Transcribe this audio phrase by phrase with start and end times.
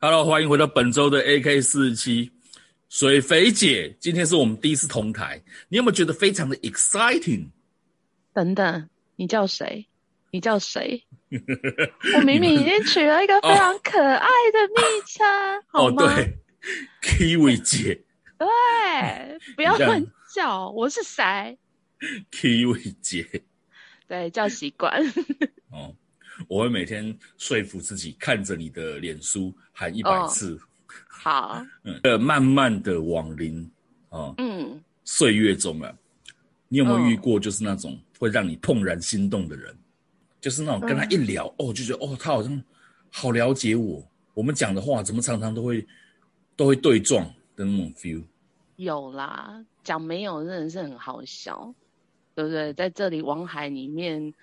[0.00, 2.30] Hello，欢迎回到本周的 AK 四十七
[2.88, 3.96] 水肥姐。
[3.98, 7.46] 今天是我们第一次同台，你有没有觉得非常的 exciting？
[8.34, 9.86] 等等，你叫谁？
[10.30, 11.04] 你叫谁？
[12.16, 15.26] 我明明已经取了一个非常可爱的昵称，
[15.72, 16.02] 哦，好吗？
[16.02, 16.38] 哦，对
[17.02, 18.00] ，Kiwi 姐。
[18.38, 20.04] 对，不要乱
[20.34, 21.58] 叫，我是谁
[22.30, 23.42] ？Kiwi 姐。
[24.06, 25.02] 对，叫习惯。
[25.70, 25.94] 哦。
[26.48, 30.56] 我会每天说服自己，看着你的脸书喊一百次。
[30.56, 30.60] 哦、
[31.06, 33.70] 好，嗯，呃，慢慢的往零，
[34.08, 35.96] 哦，嗯，岁月中啊，
[36.66, 39.72] 你有没有遇过就是那种会让你怦然心动的人？
[39.72, 39.78] 嗯、
[40.40, 42.64] 就是那种跟他一聊，嗯、哦，就觉得哦，他好像
[43.12, 44.04] 好了解我，
[44.34, 45.86] 我们讲的话怎么常常都会
[46.56, 47.24] 都会对撞
[47.56, 48.22] 的那种 feel。
[48.76, 51.74] 有啦，讲没有真的是很好笑，
[52.34, 52.72] 对不对？
[52.72, 54.34] 在这里网海里面。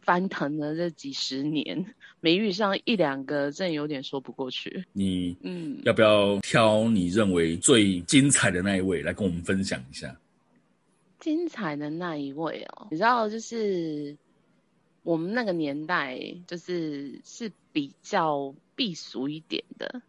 [0.00, 4.82] 翻腾了这几十年，没遇上一两个，真的有点说不过去。
[4.94, 10.16] 你嗯，要不要挑你认为最精彩的那一位来跟我们分享一下？
[11.18, 14.16] 精彩的那一位哦，你知道，就是
[15.02, 20.00] 我们那个年代，就是是比较避俗一点的。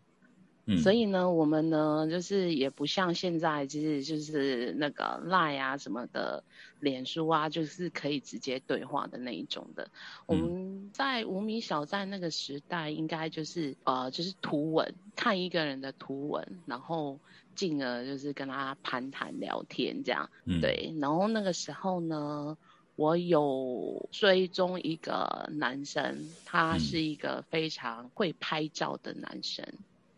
[0.78, 6.44] 所以呢，我们呢，就是也不像现在，就是就是那个 Line 啊什么的，
[6.80, 9.84] 脸书啊，就是可以直接对话的那一种的。
[9.86, 9.90] 嗯、
[10.28, 17.20] 我们在无名小站那个时代，应该就是呃，就是图文，看一个人的图文，然后
[17.56, 20.30] 进而就是跟他攀谈聊天这样。
[20.46, 22.58] 嗯、对，然后那个时候呢，
[22.96, 29.66] 我有追踪一个男生，他是一个非常会拍照的男生。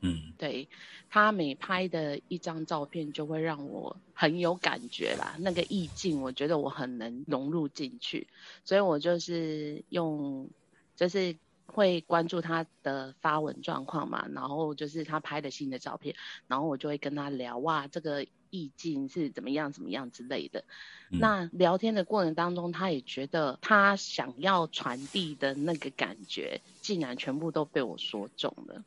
[0.03, 0.67] 嗯，对，
[1.09, 8.27] 他每拍的一张照片就会让我很有感觉啦，那个意境，我觉得我很能融入进去，
[8.66, 10.49] 所以我就是用，
[10.95, 11.35] 就是
[11.67, 16.16] 会关注他的发文状况嘛，然后就是他拍的新的照片，
[16.47, 20.63] 然后我就会跟他聊，哇，这个意境是怎么样怎么样之类的。
[21.12, 28.83] 嗯、那聊天的过程当中，他也觉得他想要传递的那个感觉，竟然全部都被我说中了。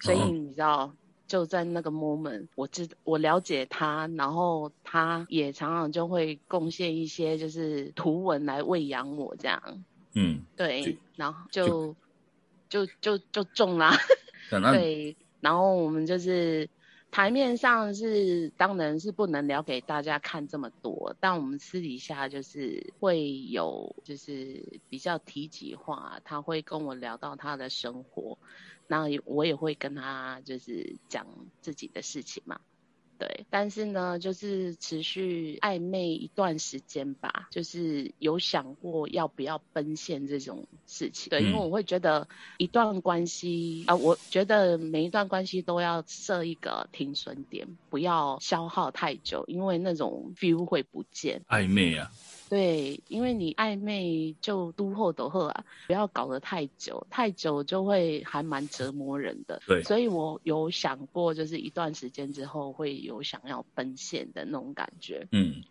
[0.00, 0.94] 所以你知道，
[1.26, 9.84] 就在那个 moment，我知我了解他，然后他也常常就会贡献一些就是图文来喂养我这样。
[10.14, 11.96] 嗯，对，然后就
[12.68, 13.96] 就就就，就中啦。
[14.50, 16.68] 对，然后我们就是
[17.12, 28.38] 台面上是当然是不能聊给大家看这么多，但我们私底下就是会有就是比较提及话，他会跟我聊到他的生活。
[28.86, 31.26] 那我也会跟他就是讲
[31.60, 32.60] 自己的事情嘛，
[33.22, 42.26] 对，但是呢，就是持续暧昧一段时间吧，就是有想过要不要奔现这种事情，对，因为我会觉得
[42.58, 51.42] 一段关系啊、呃，我觉得每一段关系都要设一个停损点，不要消耗太久，因为那种 feel 会不见。
[51.48, 52.10] 暧昧啊。
[52.52, 59.62] 对，因为你暧昧就都后都后啊，不要搞得太久，太久就会还蛮折磨人的。
[59.66, 65.26] 对，所以我有想过，就是一段时间之后会有想要奔现的那种感觉。
[65.32, 65.62] 嗯。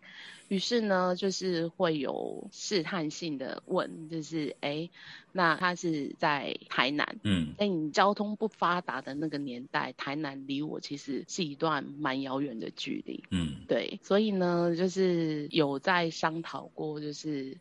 [0.52, 4.90] 于是呢，就是会有试探性的问，就是哎，
[5.32, 17.58] 那他是在台南，嗯，在你交通不发达的那个年代，台南离我其实是一段蛮遥远的距离，嗯，对，所以呢，就是有在商讨过，就是。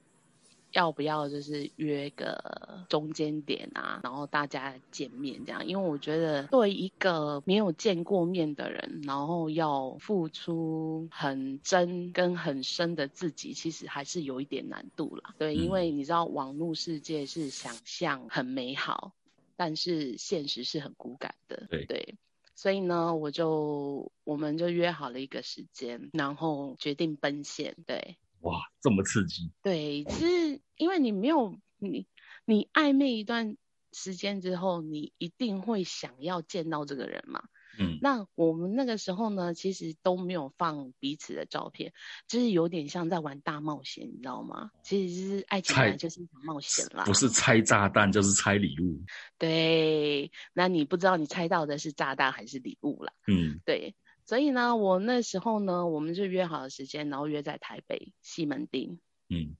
[0.72, 5.66] 要不要就是约个中间点啊，然后大家见面这样？
[5.66, 15.34] 因为我觉得对一个没有见过面的人，然后要付出很真跟很深的自己，其实还是有一点难度啦。
[15.38, 19.12] 对，因为你知道网络世界是想象很美好，
[19.56, 21.66] 但是现实是很骨感的。
[21.68, 22.16] 对对，
[22.54, 27.76] 所以呢，我就我们就约好了一个时间，然后决定奔现。
[27.86, 28.16] 对。
[28.40, 29.50] 哇，这么刺激！
[29.62, 32.06] 对，是因为你没有你，
[32.44, 33.56] 你暧昧一段
[33.92, 37.42] 时间之后，你一定会想要见到这个人嘛。
[37.78, 41.92] 嗯，那我们那个时候呢，其实都没有放彼此的照片，
[42.26, 44.70] 就是有点像在玩大冒险，你知道吗？
[44.82, 49.00] 其实是爱情本来就是一场冒险啦，不是拆炸弹就是拆礼物。
[49.38, 53.12] 对，那你不知道你猜到的是炸弹还是礼物啦。
[53.28, 53.94] 嗯，对。
[54.24, 59.00] 所以呢，我那时候呢，我们就约好了时间，然后约在台北西门町。
[59.28, 59.56] 嗯，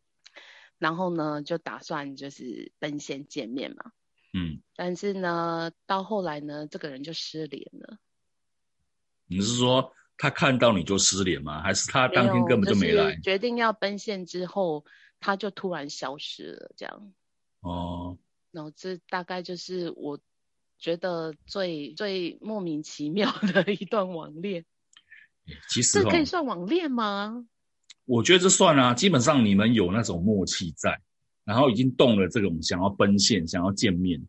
[0.78, 3.92] 然后呢，就打算就是奔现见面嘛。
[4.32, 7.98] 嗯，但是呢，到后来呢，这个人就失联了。
[9.26, 11.62] 你是说他看到你就失联吗？
[11.62, 13.10] 还是他当天根本就没来？
[13.10, 14.84] 就是、决定要奔现之后，
[15.18, 17.12] 他就突然消失了，这样。
[17.60, 18.18] 哦。
[18.52, 20.18] 然后这大概就是我
[20.80, 24.64] 觉得最最莫名其妙的 一段网恋。
[25.68, 27.46] 其实、哦、这可以算网恋吗？
[28.06, 31.00] 我觉得这算啊，基本上你们有那种默契在，
[31.44, 34.20] 然后已经动了这种想要奔现、想要见面、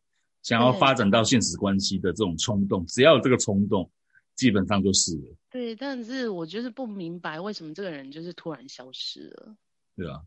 [0.44, 3.90] 想要发展到现实关系的这种冲动，只要有这个冲动，
[4.36, 5.36] 基本上就是了。
[5.50, 9.56] 对，但是我就是不明白为什么这个人就是突然消失了。
[9.96, 10.22] 对啊。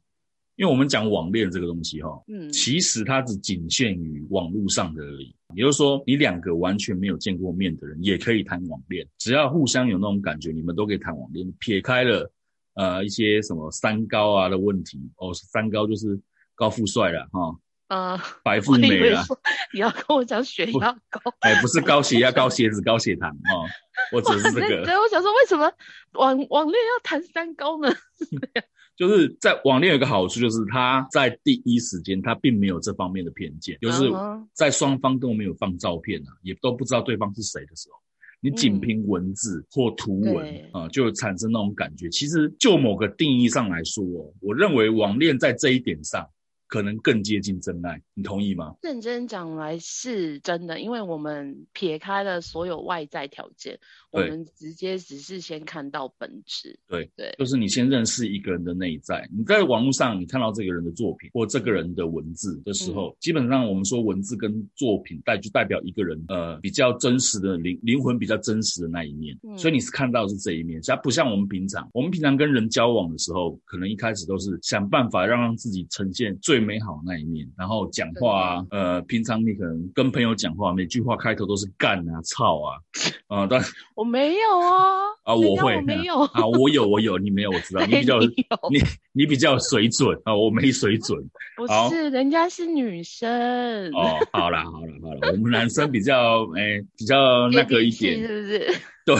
[0.57, 5.35] 因为我们讲网恋这个东西哈，嗯，其实它只仅限于网络上的而已。
[5.55, 11.53] 也就是说，你两个完全没有见过面的人也可以谈网恋，只要互相有那种感觉，你们都可以谈网恋。
[11.59, 12.31] 撇开了
[12.75, 16.21] 呃一些什么三高啊的问题哦，三高就是
[16.55, 17.57] 高富帅了哈，
[17.89, 19.25] 呃，白富美了。
[19.75, 21.21] 你要跟我讲血压高？
[21.41, 23.67] 哎，不是高血压、高血脂、高血糖哦，
[24.13, 24.85] 我只是这个。
[24.85, 25.71] 对，我想说，为什么
[26.13, 27.93] 网网恋要谈三高呢？
[28.97, 34.11] 就是在网恋有一个好处，就是他在第一时间他并没有这方面的偏见，就是
[34.53, 37.97] 在双方都没有放照片啊，也都不知道对方是谁的时候，
[38.41, 42.09] 你仅凭文字或图文啊，就产生那种感觉。
[42.09, 44.05] 其实就某个定义上来说，
[44.41, 46.29] 我认为网恋在这一点上。
[46.67, 48.75] 可能更接近真爱，你同意吗？
[48.83, 53.79] 认真讲来是真的，因为我们撇开了所有外在条件，
[54.23, 56.77] 我们直接只是先看到本质。
[56.89, 59.29] 对对，就是你先认识一个人的内在。
[59.33, 70.81] 你在网络上你看到这个人的作品或这个人的文字的时候，嗯、基本上我们说文字跟作品代就代表一个人呃比较真实的灵灵魂比较真实的那一面，嗯、所以你是看到的是这一面。
[70.85, 76.65] 它不像我们平常，我们平常跟人交往的时候，可能一开始都是想办法让让自己呈现最。
[76.65, 82.81] 美好那一面，然后讲话啊，呃，平常你可能跟朋友讲话，每句话开头都是干啊、操啊，
[83.27, 83.61] 啊、 呃，但
[84.05, 86.21] 我没有啊，啊，我会，我没有。
[86.21, 88.21] 啊，我有，我有，你没有，我知道，你比较，
[88.71, 88.79] 你
[89.15, 91.19] 你比较水准啊，我没水准，
[91.57, 98.81] 不是，人家是女生，哦，好啦，好啦，好啦，我们男生比较，哎，比较那个一点，是不是？
[99.07, 99.15] 对，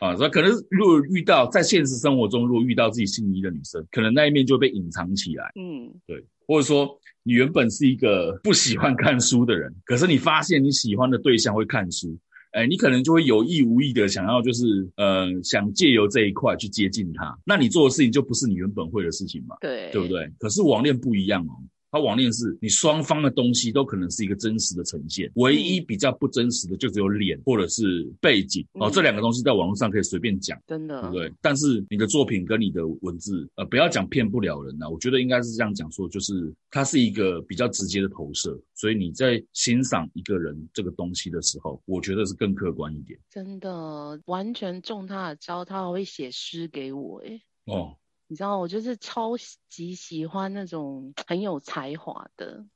[0.00, 6.22] 啊，所以可能如果遇到在现实生活中，如果遇到自己心仪的女生，可能那一面就被隐藏起来，嗯，对。
[6.48, 12.16] 或者说，你原本是一个不喜欢看书的人，可是你发现你喜欢的对象会看书，
[12.56, 17.38] 哎，你可能就会有意无意的想要，就是呃，想借由这一块去接近他。
[17.44, 19.54] 那你做的事情就不是你原本会的事情嘛？
[19.60, 20.26] 对，对不对？
[20.38, 21.52] 可是网恋不一样哦。
[21.96, 31.32] 它网恋是你双方的东西都可能是一个真实的呈现，唯一比较不真实的就只有脸或者是背景、嗯、哦，这两个东西在网络上可以随便讲，真的，对不对？
[31.40, 43.18] 但是你的作品跟你的文字，呃，不要讲骗不了人呐、啊，我觉得应该是这样讲说，就是它是一个比较直接的投射，所以你在欣赏一个人这个东西的时候，我觉得是更客观一点。
[43.30, 47.96] 真的，完全中他的招，他还会写诗给我，诶哦。
[48.28, 49.32] 你知道我就是超
[49.68, 52.66] 级喜欢那种很有才华的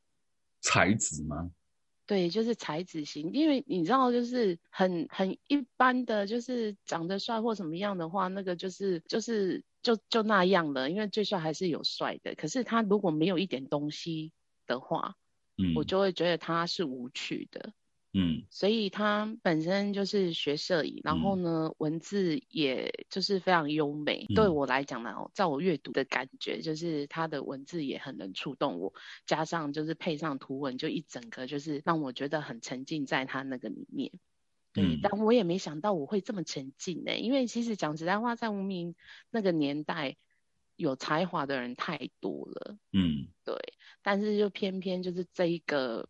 [0.60, 1.50] 才子吗？
[2.06, 3.32] 对，就是才子型。
[3.32, 10.90] 因为你知道，就是很很一般的，就是长得帅或什么样的话，那个就是就是就就那样了。
[10.90, 14.32] 因为最帅还是有帅的，可是他如果没有一点东西
[14.66, 15.14] 的话，
[15.56, 17.72] 嗯，我就会觉得他是无趣的。
[18.12, 24.26] 嗯，所以他本身就是学摄影，然后呢，嗯、文字也就是非常优美。
[24.28, 28.92] 嗯、对我来讲呢，在我阅读的感觉，就是他的文字也很能触动我，
[29.26, 34.10] 加上就是配上图文，就一整个就是让我觉得很沉浸在他那个里面。
[34.72, 38.96] 对，嗯、但我也没想到我会这么沉浸呢，因为其实讲实在话，在无名
[39.30, 40.16] 那个年代，
[40.74, 42.76] 有才华的人太多了。
[42.92, 43.54] 嗯，对，
[44.02, 46.08] 但是就偏偏就是这一个。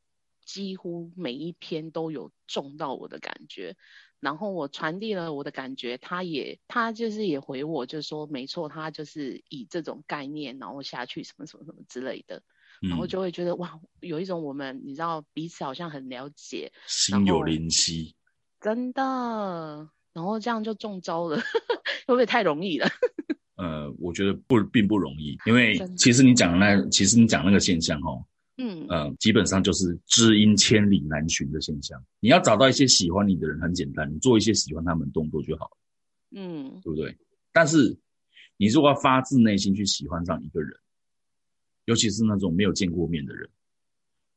[0.52, 3.76] 几乎每一篇都有中到我的感觉，
[4.18, 12.42] 然后我传递了我的感觉，他也他就是也回我，就说没错，他就是以这种概念然后下去什么什么什么之类的，
[12.80, 18.16] 然后就会觉得哇，有一种我们你知道彼此好像很了解，心有灵犀，
[18.60, 21.36] 真的，然后这样就中招了，
[22.08, 22.88] 会不会太容易了？
[23.54, 28.26] 呃，我觉得不并不容易，因为其实你讲的那其实你讲那个现象哦。
[28.62, 31.98] 嗯呃，基本上就是知音千里难寻的现象。
[32.20, 35.76] 你要找到一些喜欢你的人很简单，你做一些喜欢他们的动作就好了，
[36.32, 37.16] 嗯，对不对？
[37.52, 37.96] 但是
[38.56, 40.70] 你如果要发自内心去喜欢上一个人，
[41.86, 43.48] 尤其是那种没有见过面的人，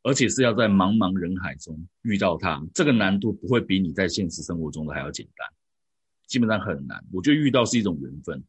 [0.03, 5.47] 而且是要在茫茫人海中遇到他，这个难度不会比你在现实生活中的还要简单，
[6.27, 7.03] 基本上很难。
[7.11, 8.43] 我觉得遇到是一种缘分。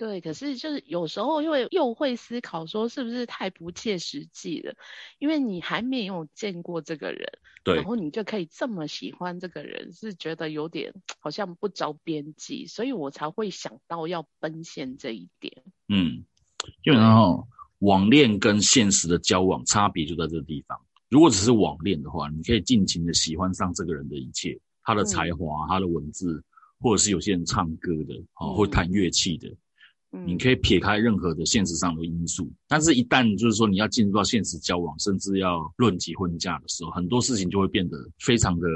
[0.00, 4.72] 对，可是就是有时候又会又会思考说，是不是太不切实际了？
[5.18, 7.30] 因为你还没有见过这个人，
[7.62, 15.52] 对，然后你就可以这么喜欢这个人，是觉得有点好像不着边际，所以我才会想到要奔现这一点。
[15.88, 16.24] 嗯，
[16.82, 17.46] 基本上哈，
[17.80, 20.80] 网恋跟现实的交往差别就在这个地方。
[21.10, 26.42] 如果只是网恋的话，你可以尽情的喜欢上这个人的一切，他的才华、嗯、他的文字，
[26.78, 29.54] 或者是有些人唱歌的，啊、嗯，会弹乐器的。
[30.26, 38.66] 你可以撇开任何的现实上的因素，但是，一旦就是说你要进入到现实交往，甚至要论及婚嫁的时候，很多事情就会变得非常的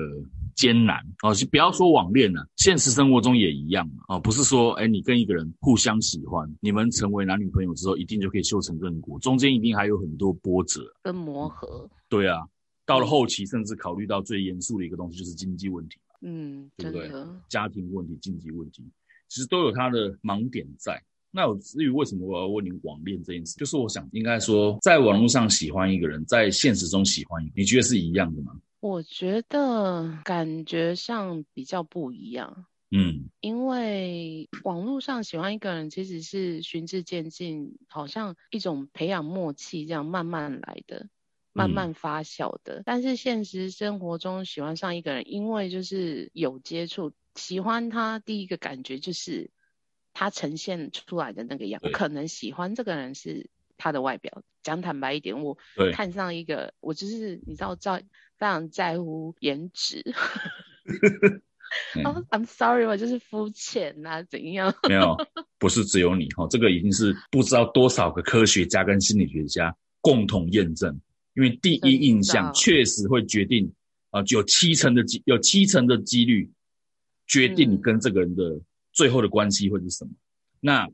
[0.55, 1.35] 艰难哦。
[1.35, 4.21] 就不要说网恋了，现实生活中也一样哦。
[4.21, 11.91] 不是说，哎，你跟一个人互相喜欢，你们成为男女朋友之后，一定就可以修成正果，中间一定还有很多波折跟磨合。
[12.09, 12.47] 对啊，
[12.87, 15.97] 到了后期，甚至考虑到最严肃的一个东西，就是经济问题。
[16.23, 17.11] 嗯，对不对？
[17.49, 18.85] 家庭问题、经济问题，
[19.29, 21.03] 其实都有它的盲点在。
[21.37, 28.53] 那我至于为什么我要问你网恋这件事，就是我想应该说，在网络上喜欢一个人，在现实中喜欢一个，你觉得是一样的吗？
[28.79, 32.67] 我觉得感觉上比较不一样。
[32.93, 41.09] 嗯，因为网络上喜欢一个人其实是循序渐进，好像一种培养默契这样慢慢来的，
[41.53, 42.77] 慢慢发酵的。
[42.77, 42.83] 嗯。
[42.87, 49.51] 但是现实生活中喜欢上一个人，因为就是有接触，喜欢他第一个感觉就是。
[50.15, 54.43] 他呈现出来的那个样可能喜欢这个人是他的外表。
[54.63, 55.59] 讲坦白一点，我
[55.93, 57.99] 看上一个，我就是你知道在
[58.39, 60.03] 非常在乎颜值。
[62.05, 64.73] 哦、oh,，I'm sorry，我就是肤浅啊，怎样？
[64.89, 65.17] 没有，
[65.59, 70.99] 不是只有你哈，这个已经是不知道多少个科学家跟心理学家共同验证，
[71.35, 73.71] 因为第一印象确实会决定
[74.11, 76.51] 啊，有七成的几有七成的几率
[77.27, 78.61] 决定你跟这个人的。
[78.95, 80.13] 嗯最后的关系会是什么？
[80.61, 80.89] 那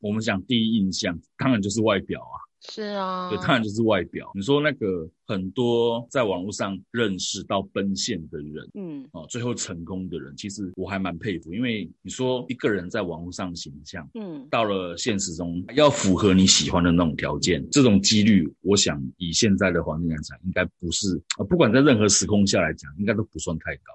[0.00, 2.36] 我们讲第一印象，当然就是外表啊。
[2.60, 4.32] 是啊，对，当然就是外表。
[4.34, 11.54] 你说那个很多在网络上认识到奔现的人，嗯，哦，最后成功的人，其实我还蛮佩服。
[11.54, 23.92] 因为你说一个人在网络上形象，嗯，到了现实中要符合你喜欢的那种条件，这种几率，我想以现在的环境来讲，应该不是啊，不管在任何时空下来讲，应该都不算太高。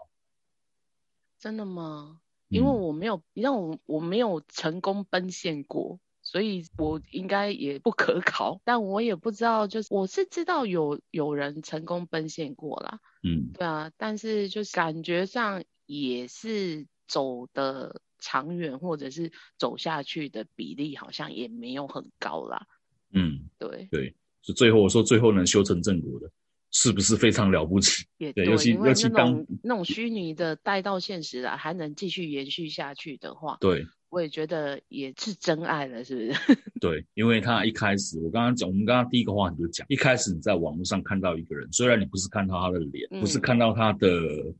[1.38, 2.19] 真的吗？
[2.53, 8.62] 因为我没有，你让我我没有成功奔现过，所以我应该也不可考。
[8.63, 22.67] 但我也不知道，就是我是知道有有人成功奔现过啦，嗯，对啊，但是就是感觉上也是走的长远，或者是走下去的比例好像也没有很高啦。
[23.12, 26.31] 嗯，对对，是最后我说最后能修成正果的。
[26.74, 28.03] 是不是非常了不起？
[28.18, 36.58] 也对，对，尤其尤其当那种虚拟的带到现实了，还能继续延续下去的话，对，我也觉得也是真爱了，是不是？
[36.82, 44.10] 对，因为他一开始，我刚刚讲，我们刚刚第一个话题就讲，一开始你在网络上看到一个人，虽然你不是看到他的脸，嗯、不是看到他的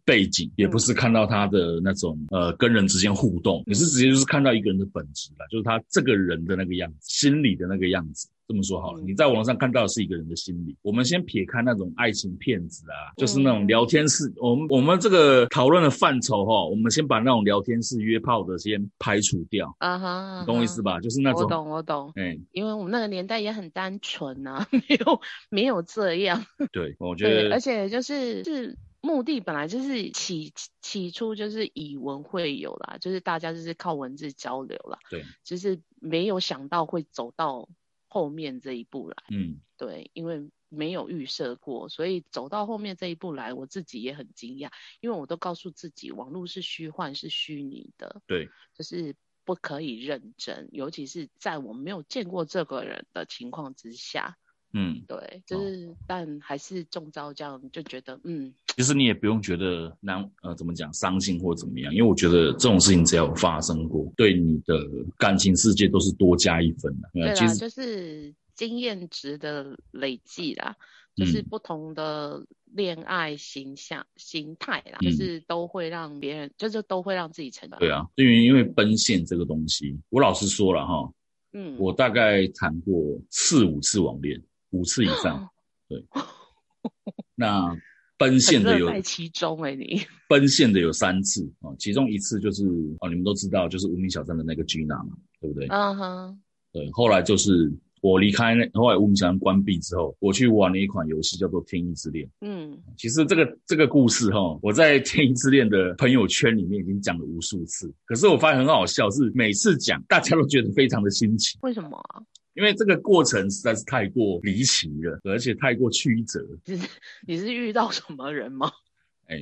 [0.06, 8.30] 背景，也不是看到他的那种呃跟人之间互动，嗯、你是直接就是看到一个人的本质了，就是他这个人的那个样子，心里的那个样子。
[8.46, 10.76] 这么说好了，你在网络上看到的是一个人的心理。
[10.82, 14.32] 我们先撇开那种爱情骗子啊，就是那种聊天室。
[14.36, 19.74] 我们我们这个讨论的范畴哈，我们先把那种聊天室约炮的先排除掉。
[19.80, 21.00] 啊哈，你懂我意思吧？
[21.00, 21.44] 就是那种。
[21.44, 22.12] 我懂，我懂。
[22.16, 26.46] 哎，因为我们那个年代也很单纯啊， 没有没有这样。
[26.74, 27.54] 对，我觉得。
[27.54, 35.00] 而且就是是目的本来就是起起初就是以文会友啦，就是大家就是靠文字交流啦。
[35.10, 35.24] 对。
[35.46, 37.70] 就是没有想到会走到。
[38.14, 54.38] 后面这一步来，嗯，对，因为没有预设过，所以走到后面这一步来，我自己也很惊讶，因为我都告诉自己，网络是虚幻，是虚拟的，对，就是不可以认真，尤其是在我没有见过这个人的情况之下。
[54.76, 64.76] 嗯，对，就是，哦、但还是中招，这样就觉得，嗯，其实你也不用觉得难，呃，怎么讲，伤心或怎么样，因为我觉得这种事情只要有发生过，对你的
[65.16, 67.10] 感情世界都是多加一分的。
[67.14, 70.76] 对啦，就是经验值的累积啦，
[71.16, 77.78] 就是不同的恋爱形象、嗯、形态啦，就是都会让别人，就是都会让自己成长。
[77.80, 81.14] 对啊，因为因为奔现这个东西，我老实说了哈，
[81.52, 82.96] 嗯，我大概谈过
[83.30, 84.42] 四五次网恋。
[84.74, 85.50] 五次以上，
[85.88, 86.06] 对。
[87.36, 87.76] 那
[88.18, 92.66] 奔现的有在其中哎、欸，你奔现的有三次啊，其中一次就是
[93.00, 95.68] 哦，你们都知道，就是无名小站的那个 Gina 嘛，对不对？
[95.70, 96.42] 嗯哼。
[96.72, 102.26] 对，后来就是我离开那后来无名小站关闭之后，我去玩了一款游戏叫做《天意之恋》。
[102.42, 107.94] 嗯，其实这个这个故事哈，我在《天意之恋》的朋友圈里面已经讲了无数次。
[108.06, 111.58] 可是我发现很好笑，是每次讲大家都觉得非常的新奇。
[111.62, 112.22] 为什么啊？
[112.54, 116.46] 因为这个过程实在是太过离奇了，而且太过曲折。
[116.66, 116.90] 你是
[117.28, 118.72] 你是遇到什么人吗？
[119.28, 119.38] 哎，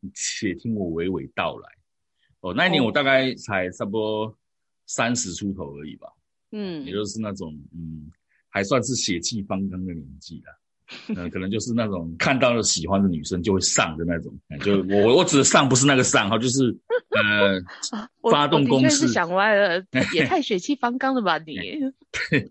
[0.00, 1.68] 你且听我娓娓道来。
[2.40, 4.38] 哦，那一年我大概才差不多
[4.86, 6.08] 三十出头而已吧。
[6.52, 8.10] 嗯，也就是那种嗯，
[8.48, 10.58] 还算是血气方刚的年纪了。
[11.08, 14.32] 嗯、呃，可能就是那种看到了喜欢的女生就会上的那种。
[14.60, 16.76] 就我我指的上不是那个上哈，就是
[17.10, 17.60] 呃，
[18.30, 19.06] 发动攻势。
[19.06, 21.56] 是想歪了， 也太血气方刚了吧你？
[21.56, 22.50] 对对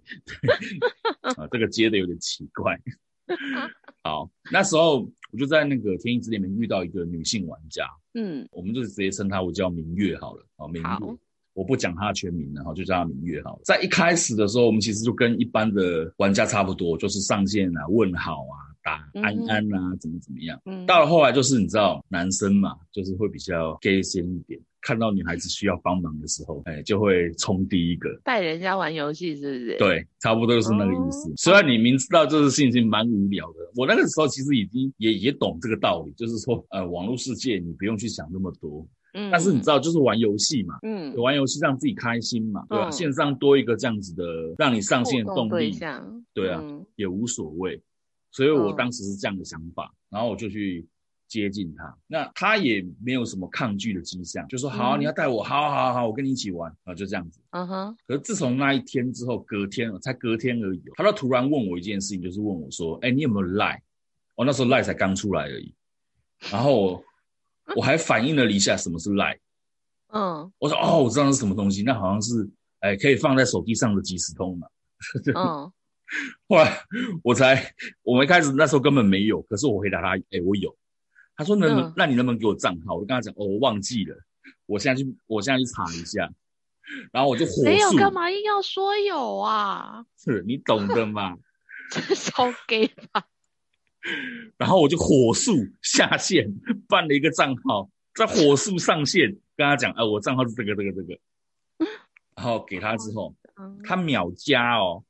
[1.21, 2.79] 啊，这个接的有点奇怪。
[4.03, 7.87] 好，那时候我就在那个天意之恋里面遇到一个女性玩家。
[8.13, 10.45] 嗯，我们就直接称她为叫明月好了。
[10.57, 10.87] 好，明月。
[11.55, 13.61] 我不讲他的全名了，然后就叫他明月好了。
[13.63, 20.61] 在一开始的时候，我们其实就跟一般的玩家差不多，就是上线啊、问好啊、打安安啊，嗯、怎么怎么样。
[20.65, 29.77] 嗯、到了后来，就是你知道，男生嘛，就是会比较 gay 先一点，看到女孩子需要帮忙的时候，哎，就会冲第一个带人家玩游戏，是不是？
[29.77, 31.29] 对，差不多就是那个意思。
[31.29, 38.85] 哦、虽然你明知道这个事情蛮无聊的，我那个时候其实已经也也懂这个道理，就是说，呃，网络世界你不用去想那么多。
[39.17, 42.91] 嗯，但是你知道，就是玩游戏嘛，嗯，玩游戏让自己开心嘛，对吧？
[42.91, 44.23] 线上多一个这样子的
[44.57, 45.75] 让你上线的动力，
[46.33, 46.61] 对啊，
[46.97, 47.81] 也无所谓。
[48.31, 50.85] 所以我当时是这样的想法，然后我就去
[51.29, 51.97] 接近他。
[52.05, 57.39] 那他也没有什么抗拒的迹象，就说好，你要带我，好好好，我跟你一起玩啊，就这样子。
[57.51, 57.97] 嗯哼。
[58.05, 63.81] 可是自从那一天之后，隔天才隔天而已，他就突然问我一件事情，就是问我说：“哎，你有没有赖？”
[64.35, 65.73] 我那时候赖才刚出来而已，
[66.51, 67.01] 然后。
[67.75, 69.39] 我还反应了一下什么是 Line，
[70.13, 72.47] 嗯，我说哦，我知道是什么东西，那好像是
[72.79, 74.67] 哎可以放在手机上的即时通嘛，
[75.35, 75.71] 嗯，
[76.47, 76.79] 后来
[77.23, 80.75] 我才我们一开始那时候根本没有，可是我回答他，哎，我有，
[81.35, 82.95] 他说能，嗯、那你能不能给我账号？
[82.95, 84.15] 我就跟他讲，哦，我忘记了，
[84.67, 86.29] 我现在去，我现在去查一下，
[87.11, 90.05] 然后我就火速，没有干嘛硬要说有啊？
[90.23, 91.35] 是你懂的嘛？
[91.89, 93.23] 这是超 gay 吧？
[94.57, 96.53] 然后我就火速下线，
[96.87, 101.19] 办了一个账号，在火速上线，跟他讲，哎、呃，我账号是这个这个这个，
[102.35, 103.35] 然后给他之后，
[103.83, 105.03] 他秒加哦，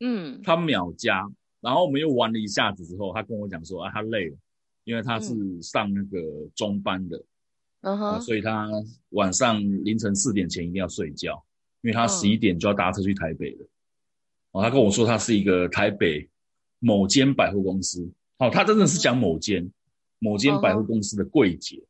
[0.00, 1.28] 嗯，他秒加，
[1.60, 4.36] 然后我们又玩了一下子之后，他跟我讲说，啊，他累了，
[4.84, 6.20] 因为他是上那个
[6.54, 7.24] 中班的，
[7.80, 8.68] 嗯哼，所以他
[9.10, 11.42] 晚上凌晨四点前一定要睡觉，
[11.80, 13.66] 因为他十一点就要搭车去台北了，
[14.52, 16.28] 哦，他跟我说他是一个台北
[16.78, 18.12] 某间百货公司。
[18.42, 19.72] 哦，他真的是讲某间、嗯、
[20.18, 21.80] 某间百货公司的柜姐，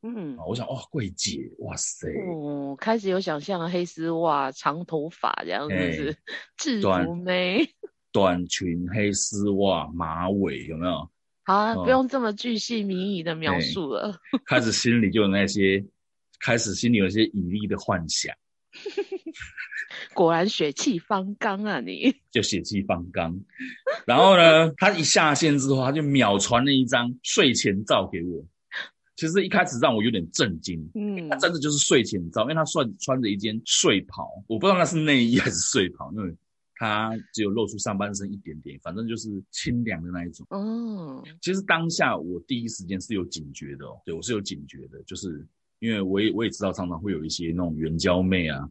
[0.00, 6.16] 嗯，我想，哦，柜姐，哇塞，哦，开始有想象黑丝袜、长头发这样子，欸、
[6.56, 7.68] 制服妹，
[8.10, 11.10] 短裙、黑丝袜、马尾，有没有？
[11.44, 15.84] 好、啊，嗯、不用这么巨细靡遗的描述了，欸、开始心里就有那些，
[16.40, 18.34] 开始心里有一些綺丽的幻想。
[20.14, 21.80] 果然血气方刚啊！
[21.80, 23.38] 你就血气方刚，
[24.06, 28.44] 然后呢， 他一下线之后，他就秒传了一张睡前照给我。
[29.14, 36.34] 其实一开始让我有点震惊，嗯，他真的就是睡前照，因为他穿穿着一件睡袍，我不知道那是内衣还是睡袍，因为
[36.74, 40.44] 他只有露出上半身一点点，反正就是清凉的那一种。
[40.50, 45.46] 哦，其实当下我第一时间是有警觉的哦，对，我是有警觉的，就是
[45.78, 48.68] 因为我也我也知道常常会有一些那种援交妹啊。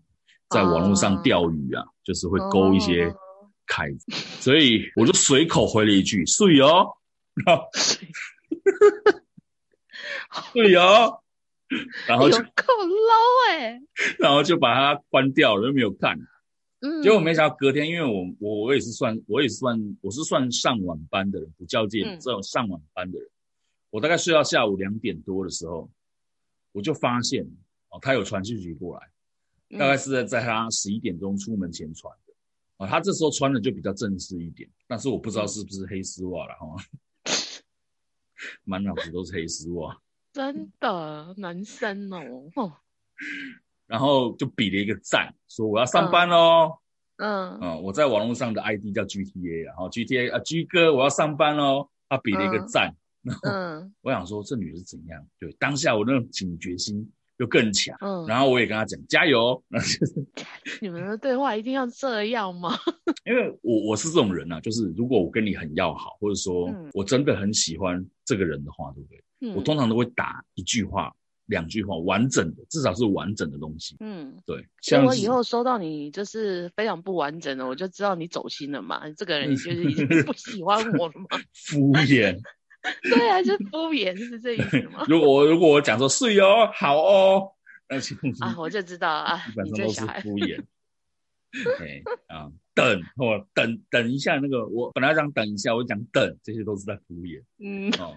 [0.51, 3.13] 在网络上钓鱼啊，uh, 就是会勾一些
[3.65, 6.87] 凯子，uh, 所以我就随口回了一句“睡哦”，
[7.73, 8.07] 睡。
[10.75, 11.21] 哦，
[12.05, 12.43] 然后就够
[12.83, 13.81] 捞哎，
[14.19, 16.19] 然后就把它关掉了，都没有看。
[16.81, 23.31] 嗯，结果没想到隔天，因为我我我也是算我也是算我是算上晚班的人，不较劲这种上晚班的人，嗯、
[23.91, 25.89] 我大概睡到下午两点多的时候，
[26.73, 27.45] 我就发现
[27.89, 29.07] 哦，他有传讯息过来。
[29.77, 32.33] 大概是在在他十一点钟出门前穿的，
[32.77, 36.75] 啊，他这时候穿的就比较正式一点，但是我不知道是不是黑丝袜了哈，
[38.65, 39.97] 满脑子都是黑丝袜，
[40.33, 42.73] 真的男生哦，
[43.87, 46.77] 然后就比了一个赞，说我要上班喽，
[47.17, 52.95] 嗯，嗯，我在网络上的 ID 叫 GTA，然后 GTA 啊 G 哥我要上班喽，他比了一个赞，
[53.43, 55.25] 嗯， 我想说这女的是怎样？
[55.39, 57.11] 对，当下我那种警觉心。
[57.41, 59.59] 就更强，嗯，然后我也跟他讲加油。
[60.79, 62.77] 你们的对话一定要这样吗？
[63.25, 69.23] 因为我我是这种人啊，就是如果我跟你很要好，或者说我真的很喜欢这个人的话，对不对？
[69.39, 71.11] 嗯，我通常都会打一句话
[71.47, 73.97] 两句话，完整的，至少是完整的东西。
[74.01, 74.63] 嗯，对。
[74.83, 79.09] 像我以后收到你就是非常不完整的，我就知道你走心了嘛。
[79.17, 81.41] 这个人就是已经 不喜欢我了嘛？
[81.55, 82.39] 敷衍。
[83.03, 85.05] 对啊，就敷衍，是这意思吗？
[85.09, 87.51] 如果如果我讲说是哟，好哦，
[87.87, 90.63] 那其实啊，我就知道啊， 基本上都是敷衍。
[91.77, 97.43] 对啊，等我等等一下，那个我本来讲等一下，我讲等，这些都是在敷衍。
[97.59, 98.15] 嗯，哦，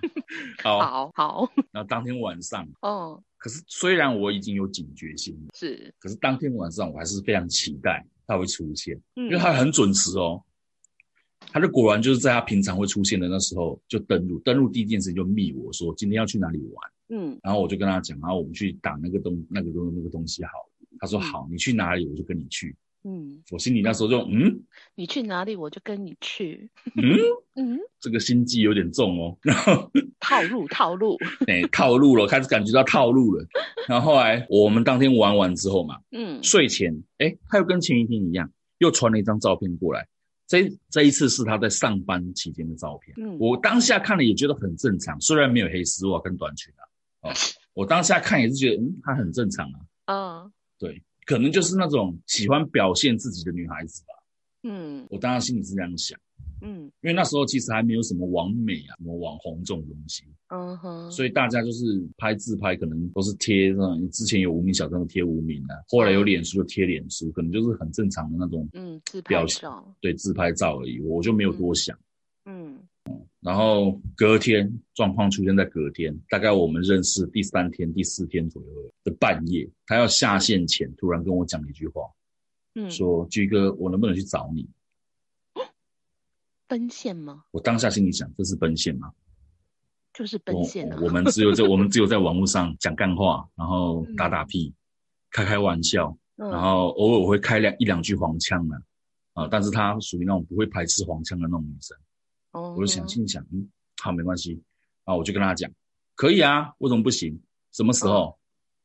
[0.62, 1.52] 好好好。
[1.72, 10.40] 然后当天晚上，哦，可是虽然我已经有警觉心了，是，可是当天晚上我还是非常期待他会出现，嗯，因为他很准时哦。
[11.52, 20.50] 他就果然就是在他平常会出现的那时候就登录，登录第一件事就密我说今天要去哪里玩，嗯，然后我就跟他讲，然后我们去打那个东那个东那个东西好，
[20.98, 22.74] 他说好，你去哪里我就跟你去。
[23.06, 24.62] 嗯，我心里那时候就嗯，
[24.94, 26.70] 你去哪里我就跟你去。
[26.96, 27.18] 嗯
[27.54, 29.36] 嗯，这个心机有点重哦。
[29.42, 33.46] 然后 套路套路，哎，套路了，开始感觉到套路了。
[33.86, 40.08] 然后后来我们当天玩完之后嘛，嗯，睡前哎，他又跟前一天一样，又传了一张照片过来。
[40.46, 43.14] 这这一次是他在上班期间的照片。
[43.18, 46.82] 嗯，我当下看了也觉得很正常，虽然没有黑丝袜跟短裙啊。
[47.28, 47.32] 哦，
[47.72, 50.44] 我当下看也是觉得嗯，他很正常啊。
[50.44, 51.02] 嗯，对。
[51.26, 54.12] 可能就是那种喜欢表现自己的女孩子吧。
[54.64, 56.18] 嗯，我当然心里是这样想。
[56.64, 60.24] 嗯，因为那时候其实还没有什么网美啊、什么网红这种东西。
[60.48, 61.10] 嗯哼。
[61.10, 61.84] 所以大家就是
[62.16, 69.94] 拍自拍，可能都是贴那种之前有无名小站的贴无名啊，后来有脸书的贴脸书，可能就是很正常的那种嗯自拍照。
[70.00, 71.96] 对，自拍照而已，我就没有多想。
[72.46, 72.78] 嗯。
[73.40, 78.68] 然后隔天状况出现在隔天，大概我们认识第三天、第四天左右
[79.04, 82.00] 的半夜，他要下线前，突然跟我讲一句话，
[82.74, 84.66] 嗯，说居哥，我能不能去找你？
[86.74, 87.44] 奔现吗？
[87.52, 89.12] 我当下心里想，这是奔现吗？
[90.12, 90.98] 就是奔现啊！
[91.00, 94.74] 我，我们只有在我们只有在网络上讲干话，然后打打屁，嗯、
[95.30, 98.76] 开开玩笑，嗯、然后偶尔我会开两一两句黄腔呢，
[99.34, 101.96] 啊，但是她属于那种不会排斥黄腔的那种女生。
[102.50, 103.70] 哦我就想心想，嗯，
[104.02, 104.60] 好，没关系，
[105.04, 105.70] 啊我就跟她讲，
[106.16, 107.40] 可以啊，为什么不行？
[107.70, 108.12] 什么时候？
[108.12, 108.36] 哦、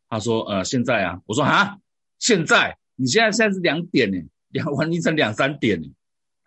[0.10, 1.20] 他说，呃，现在啊。
[1.26, 1.76] 我说啊，
[2.20, 2.78] 现在？
[2.98, 4.18] 你现在现在是两点呢，
[4.50, 5.88] 两晚凌晨两三点呢。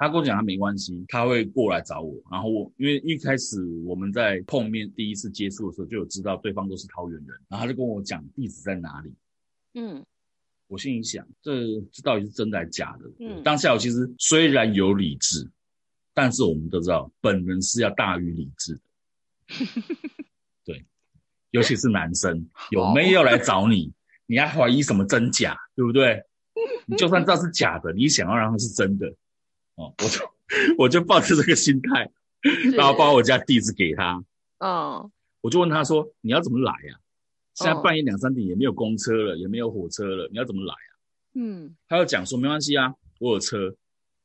[0.03, 2.15] 他跟我讲他没关系，他会过来找我。
[2.31, 9.13] 然后我因为一开始我们在碰面第一次接触的时候，就有知道对方都是桃园人，然后他就跟我讲地址在哪里。
[9.75, 10.05] 嗯，
[10.67, 13.11] 我心里想，这这到底是真的还是假的？
[13.21, 15.51] 嗯，当下我其实虽然有理智。
[16.15, 18.81] 但是我们都知道，本能是要大于理智的。
[20.63, 20.85] 对，
[21.53, 23.93] 尤其是男生，有妹要来找你，哦、
[24.27, 26.23] 你还怀疑什么真假，对不对？
[26.85, 29.11] 你就算知道是假的，你想要让他是真的，
[29.83, 30.21] 哦，我就
[30.79, 32.11] 我就抱着这个心态，
[32.77, 34.23] 然后把我家地址给他。
[34.59, 37.01] 哦，我就问他说：“你要怎么来呀、啊？
[37.55, 40.91] 现在半夜两三点也没有公车了，也没有火车了，你要怎么来啊？”
[41.35, 43.75] 嗯，他就讲说：“没关系啊，我有车。”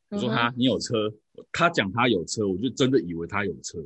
[0.10, 1.14] 我说他，你有车？
[1.52, 3.78] 他讲他有车，我就真的以为他有车。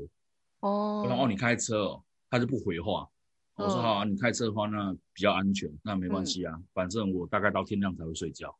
[0.59, 3.07] 哦，然后哦，你开车哦，他就不回话。
[3.55, 8.55] 我说好啊，你开车的话，那比较安全，那没关系啊，反正我大概到天亮才会睡觉。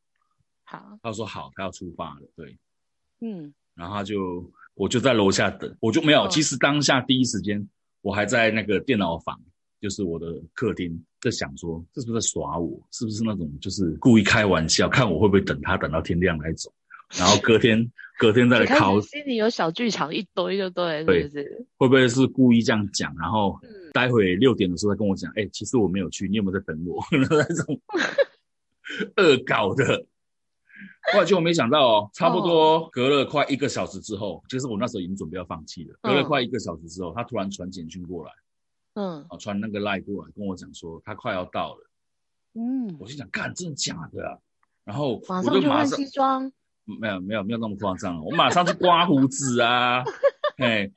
[0.63, 2.21] 好，他说好，他要出发了。
[2.35, 2.57] 对，
[3.21, 6.27] 嗯，然后他就，我就在楼下等，我就没有。
[6.27, 7.67] 其实当下第一时间，
[8.01, 9.39] 我还在那个电脑房，
[9.79, 12.81] 就是我的客厅，在想说，这是不是在耍我？
[12.91, 16.71] 是不是那种就是故意开玩笑，看我会不会等他等到天亮来走？
[17.17, 21.29] 然后隔天，隔天再来考，心里有小剧场一堆就对，是不是？
[21.29, 23.13] 对，会不会是故意这样讲？
[23.19, 23.59] 然后
[23.91, 27.03] 待会六点的时候再跟我讲，哎、嗯欸，其实我没有去，你有没有在等我？
[27.11, 27.79] 那种
[29.17, 30.05] 恶搞的。
[31.13, 35.95] 后来结果没想到哦，差不多隔了快一个小时之后，其实我那时候已经准备要放弃了。
[36.01, 38.31] 隔了快一个小时之后，他突然传简讯过来，
[38.95, 41.89] 嗯，啊，传那个赖过来跟我讲说他快要到了。
[42.53, 44.37] 嗯，我心想，干，真的假的啊？
[44.83, 46.51] 然后马上就换西装。
[46.99, 50.03] 没有没有没有那么夸张，我马上去刮胡子啊，
[50.57, 50.91] 嘿，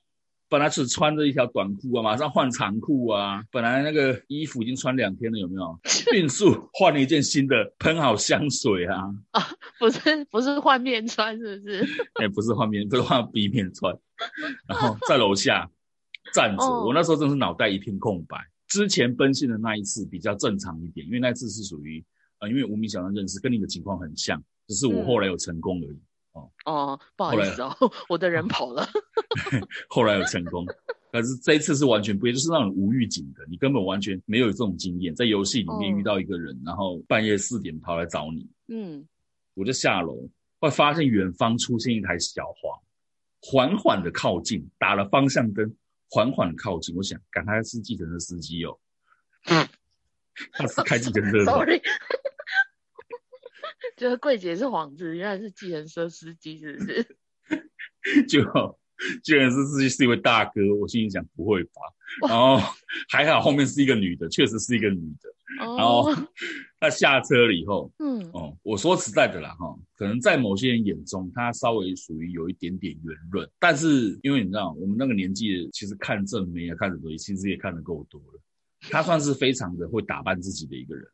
[0.54, 5.76] 本来只穿着一条短裤啊，马上换长裤啊，本来那个衣服已经穿两天了，有没有？
[5.84, 9.02] 迅速换了一件新的，喷好香水啊！
[9.32, 9.42] 啊，
[9.80, 11.84] 不是不是换面穿，是不是？
[12.22, 13.92] 哎，不是换面，不是换 B 面穿，
[14.68, 15.68] 然后在楼下
[16.32, 18.38] 站着，我那时候真是脑袋一片空白。
[18.68, 22.04] 之前奔现的那一次比较正常一点，因为那次是属于
[22.38, 24.40] 呃，因为无名小站认识，跟你的情况很像。
[24.68, 25.98] 只是我后来有成功而已，
[26.34, 26.50] 哦。
[26.66, 27.74] 哦，不好意思哦，
[28.08, 28.86] 我的人跑了。
[29.88, 30.64] 后来有成功，
[31.10, 39.06] 可是这一次是完全不一样，就是那种无预警的，你根本完全没有这种经验，在游戏里面遇到一个人，然后半夜四点跑来找你，嗯，
[39.54, 40.28] 我就下楼，
[40.60, 42.80] 会发现远方出现一台小黄，
[43.40, 45.74] 缓缓的靠近，打了方向灯，
[46.10, 48.78] 缓缓的靠近，我想，赶他是计程车司机哦，
[50.52, 51.52] 他是开计程车的。
[53.96, 57.06] 就是柜姐是幌子，原来是计程车司机，是不是？
[58.28, 58.42] 就
[59.22, 61.80] 居然是司机是一位大哥，我心里想不会吧？
[62.28, 62.58] 然后
[63.08, 65.30] 还好后面是一个女的，确实是一个女的。
[65.56, 66.12] 然后
[66.80, 78.40] 她下车了以后，嗯，哦，我说实在的啦，哈，可能在某些人眼中，她稍微属于有一点点圆润，但是因为你知道，我们那个年纪，其实看正妹啊，看很多，其实也看得够多了。
[78.90, 81.06] 她算是非常的会打扮自己的一个人，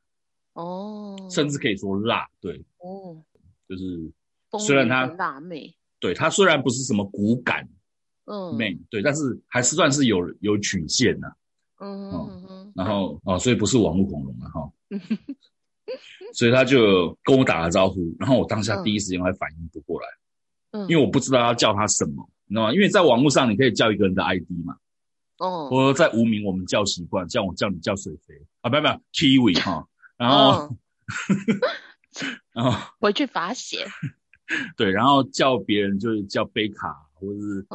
[0.55, 3.23] 哦，甚至可以说辣，对，哦，
[3.69, 4.11] 就是
[4.65, 7.69] 虽然它辣妹，对它虽然不是什么骨感，
[8.27, 11.29] 嗯，妹，对，但是还是算是有有曲线呐。
[11.83, 12.11] 嗯
[12.49, 14.71] 嗯，然后哦，所以不是网络恐龙了哈，
[16.35, 20.07] 所以他就跟我打了招呼，然后我当下第一时间还反应不过来，
[20.73, 22.75] 嗯，因为我不知道要叫他什么，你知道吗？
[22.75, 24.77] 因为在网络上你可以叫一个人的 ID 嘛，
[25.39, 29.89] 哦，或者在无名我们叫习惯，叫我叫你叫水肥啊，不不，Kiwi 哈，
[30.21, 30.77] 然后
[32.53, 33.87] 然后 回去罚写，
[34.77, 37.07] 对，然后叫别人就是叫贝卡。
[37.21, 37.67] 或者是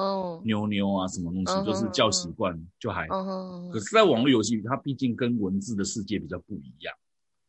[0.43, 1.63] 妞妞啊，什么东西，uh.
[1.63, 3.21] 就是叫习惯就还好。
[3.21, 3.71] Uh huh.
[3.71, 6.91] 可是，在网络游戏，它毕竟跟文字的世界比较不一样。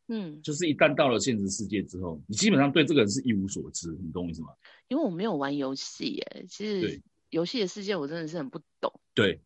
[0.09, 4.49] 嗯，就是一旦到了现实世界之后，你基本上对这个人是一无所知，你懂我意思吗？
[4.89, 8.93] 因为我没有玩游戏耶，其实游戏的世界我真的是很不懂。
[9.15, 9.41] 对，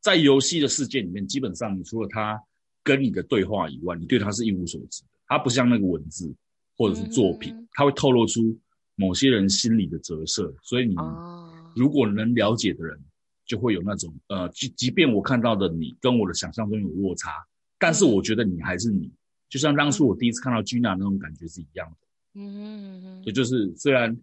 [0.00, 2.38] 在游戏的世界里面，基本上你除了他
[2.84, 5.08] 跟你的对话以外，你对他是一无所知的。
[5.26, 6.32] 它不像那个文字
[6.76, 8.56] 或者是作品，它、嗯、会透露出
[8.94, 10.94] 某些人心里的折射，所以你。
[10.94, 12.96] Uh 如果能了解的人，
[13.44, 17.44] 就会有那种呃，即即便我看到的你跟我的想象中有落差，
[17.80, 19.10] 但是我觉得你还是你，
[19.48, 21.96] 就像当初我第一次看到 Gina 那种感觉是一样的。
[22.34, 24.16] 嗯也就是虽然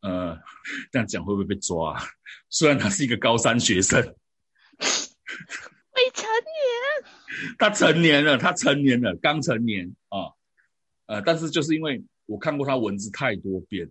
[0.00, 0.36] 呃
[0.90, 1.96] 这样讲会不会被抓？
[2.50, 4.06] 虽然他是一个高三学生，未
[6.12, 6.55] 成年，
[7.58, 10.32] 他成年了，他成年了，刚成年啊，
[11.06, 13.90] 呃，但是就是因为我看过他文字太多遍，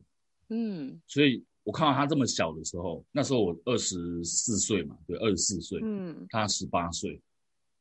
[0.50, 1.44] 嗯，所以。
[1.66, 7.20] 我看到他这么小的时候，那时候我二十四岁嘛，对，二十四岁，嗯，他十八岁，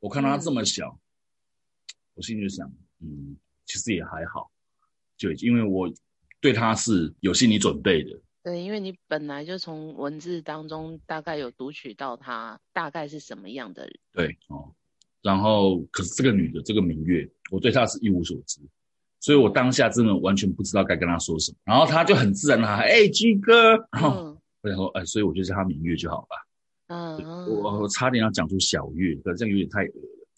[0.01, 0.99] 我看到他这么小，嗯、
[2.15, 2.67] 我心里就想，
[3.01, 4.51] 嗯，其实也还好，
[5.19, 5.93] 就因为我
[6.41, 8.19] 对他是有心理准备的。
[8.43, 13.99] 对，因为你本来就从文字当中大概有读取到他大概是什么样的人。
[14.13, 14.75] 对哦，
[15.25, 18.61] 然后可是这个女的这个明月，我对她是一无所知。
[19.21, 26.37] 所以我当下真的完全不知道该跟她说什么，然后她就很自然的喊：“哎、欸，G 哥。”然后我想说：“哎，所以我就叫她明月就好吧。”
[26.89, 27.17] 嗯，
[27.49, 30.29] 我我差点要讲出小月，可是这样有点太恶了。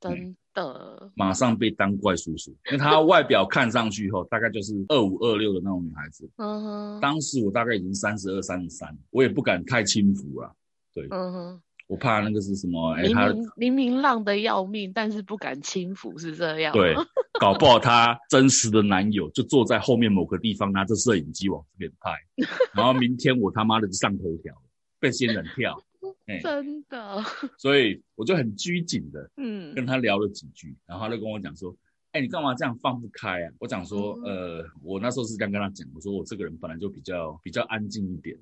[0.00, 6.28] 真的，马上被当怪叔叔，因为她外表看上去后大概就是二五二六的那种女孩子。
[6.38, 10.52] 嗯哼，当时我大概已经三十二、三十三，我也不敢太轻浮了。
[10.92, 11.62] 对，嗯哼。
[11.86, 12.92] 我怕那个是什么？
[12.94, 16.72] 哎，明明他明明浪得要命，但是不敢轻浮，是这样。
[16.72, 16.94] 对，
[17.38, 22.12] 搞不好他真实的男友就坐在后面某个地方，拿着摄影机往这边拍，
[22.74, 24.54] 然后明天我他妈的就上头条，
[24.98, 25.78] 被仙人跳。
[26.26, 27.22] 欸、真的。
[27.58, 31.70] 所以我就很拘谨的，嗯，跟他聊了几句，然后他就跟我讲说
[32.12, 38.38] ：“哎、欸，你干嘛这样放不开啊？”我讲说：“嗯、呃，我那时候是这样跟他讲，我说我这个人本来就比较比较安静一点，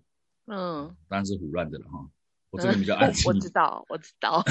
[0.46, 2.04] 嗯，当然是胡乱的了哈。”
[2.52, 4.44] 我这个比较 安静、嗯，我知道，我知道。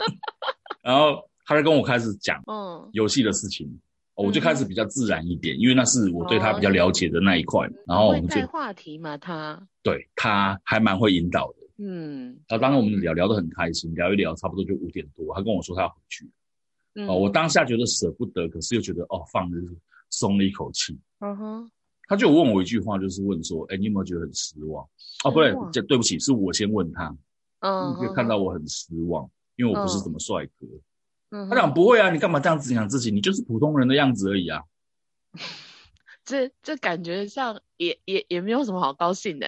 [0.82, 3.80] 然后他就跟我开始讲，嗯，游戏的事情，嗯、
[4.26, 7.66] 我就开始比较自然一点，嗯、因为那是我对他比较了解的那一块。
[7.68, 12.40] 哦、然后我们就话题嘛，他对他还蛮会引导的，嗯。
[12.48, 16.28] 然后当时我们聊聊得很开心，聊一聊，差不多就五点多，他跟我说他要回去。
[16.94, 19.58] 嗯、哦，我当下觉得舍不得，可是又觉得哦，放着
[20.08, 20.98] 松了一口气。
[21.20, 21.70] 嗯哼。
[22.08, 24.82] 他就问我一句话，就是问说：“哎，你有没有觉得很失望？”
[25.24, 27.14] 哦，不对，这对不起，是我先问他。
[27.60, 30.66] 嗯，你可以看到我很失望，因为我不是什么帅哥。
[31.32, 33.10] 嗯，他讲不会啊，你干嘛这样子讲自己？
[33.10, 34.62] 你就是普通人的样子而已啊。
[36.24, 39.46] 这这感觉像也也也没有什么好高兴的。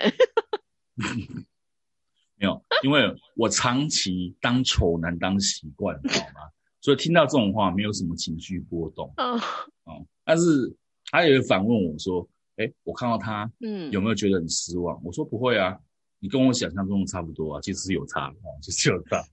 [2.36, 6.40] 没有，因为我长期当丑男当习惯，你知道吗？
[6.82, 9.10] 所以听到这种话，没有什么情绪波动。
[9.16, 9.38] 嗯，
[9.84, 12.28] 哦，但是他也反问我说。
[12.60, 14.98] 哎，我看到他，嗯，有没有觉得很失望？
[14.98, 15.78] 嗯、我说不会啊，
[16.18, 19.24] 你跟我想象中的差不多啊，其实是有差哦，其实有差。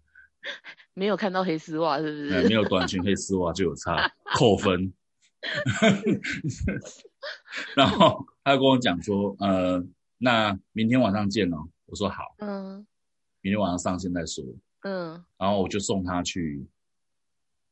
[0.94, 2.48] 没有看到黑丝袜是不是？
[2.48, 4.94] 没有短裙黑丝袜就有差，扣分。
[7.76, 9.84] 然后他就跟我讲说，呃，
[10.18, 11.68] 那明天晚上见哦。
[11.86, 12.88] 我说好，嗯，
[13.42, 14.44] 明天晚上上线再说，
[14.84, 16.66] 嗯，然后我就送他去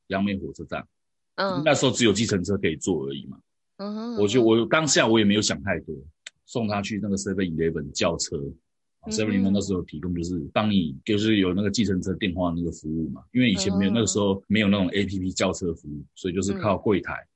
[0.08, 0.88] 阳明火车站，
[1.36, 3.40] 嗯，那时候只有计程车可以坐而已嘛。
[3.78, 5.96] 嗯，我就我当下我也没有想太多，
[6.46, 8.38] 送他去那个 Seven Eleven 叫车
[9.08, 17.30] ，，Seven Eleven 那时候提供就是帮你就是有那个计程车电话那个服务嘛，因为以前没有、嗯、那个时候没有那种 APP 叫车服务，所以就是靠柜台、嗯、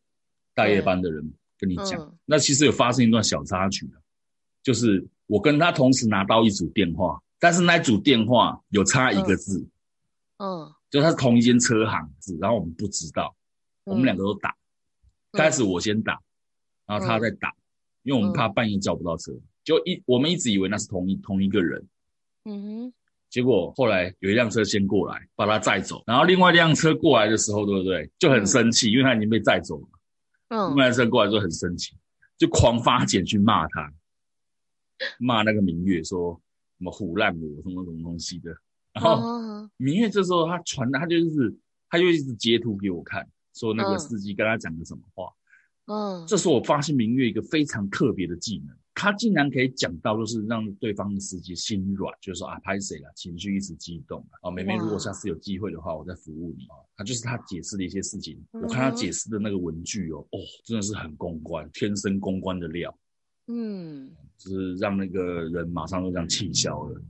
[0.54, 2.00] 大夜班的人跟你讲。
[2.00, 3.90] 嗯、那其实有发生一段小插曲，
[4.64, 9.60] 就是我跟他同时拿到一组电话，但是那组电话有差一个字，
[10.38, 13.36] 嗯，嗯就他是同一间车行字，然后我们不知道，
[13.84, 14.50] 我们两个都打，
[15.32, 16.20] 嗯、开始我先打，
[16.90, 17.48] 然后他在打。
[17.50, 17.62] 嗯
[18.04, 21.86] 因为我们怕半夜叫不到车，嗯、就一我们一直以为那是同一同一个人，
[22.46, 22.94] 嗯哼，
[23.30, 28.10] 结果后来有一辆车先过来把他载走，然后另外一辆车过来的时候，对不对？
[28.18, 29.88] 就很生气，嗯、因为他已经被载走了，
[30.48, 31.94] 嗯，另外一辆车过来就很生气，
[32.38, 33.94] 就狂发简去骂他，
[35.20, 36.42] 骂那个明月说
[36.78, 38.50] 什么虎烂我什么什么东西的，
[38.94, 41.54] 然后、嗯、明月这时候他传他就是
[41.90, 45.26] 他就一直截图给我看，说那个司机跟他讲的什么话。
[45.26, 45.36] 嗯
[45.90, 56.78] 嗯，这是我发现明月一个非常特别的技能，他竟然可以讲到，就是让对方的司机心软，就是说啊，拍谁了，情绪一时激动啊，哦，妹妹，如果下次有机会的话，我再服务你啊。
[56.96, 62.96] 他就是他解释的一些事情，我看他解释的那个文具哦，哦，真的是很公关，天生公关的料，
[63.48, 67.02] 嗯，就是让那个人马上就这样气消了。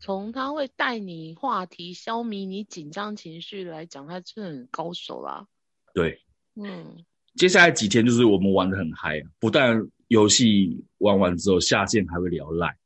[0.00, 5.46] 从他会带你话题，消弭你紧张情绪来讲，他真的很高手啦。
[5.94, 6.20] 对，
[6.56, 7.04] 嗯。
[7.36, 9.28] 接下来几天就是我们玩的很嗨啊！
[9.38, 12.76] 不但游戏玩完之后下线还会聊赖，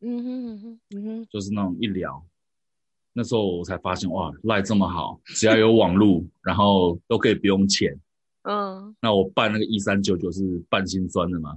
[0.00, 2.24] 嗯哼嗯哼嗯哼，就是那种一聊，
[3.12, 7.96] 那时候我才发现哇，赖这么好，只要有网络，然后都可以不用钱。
[8.42, 11.56] 嗯，那我办那个一三九九是办心酸的嘛，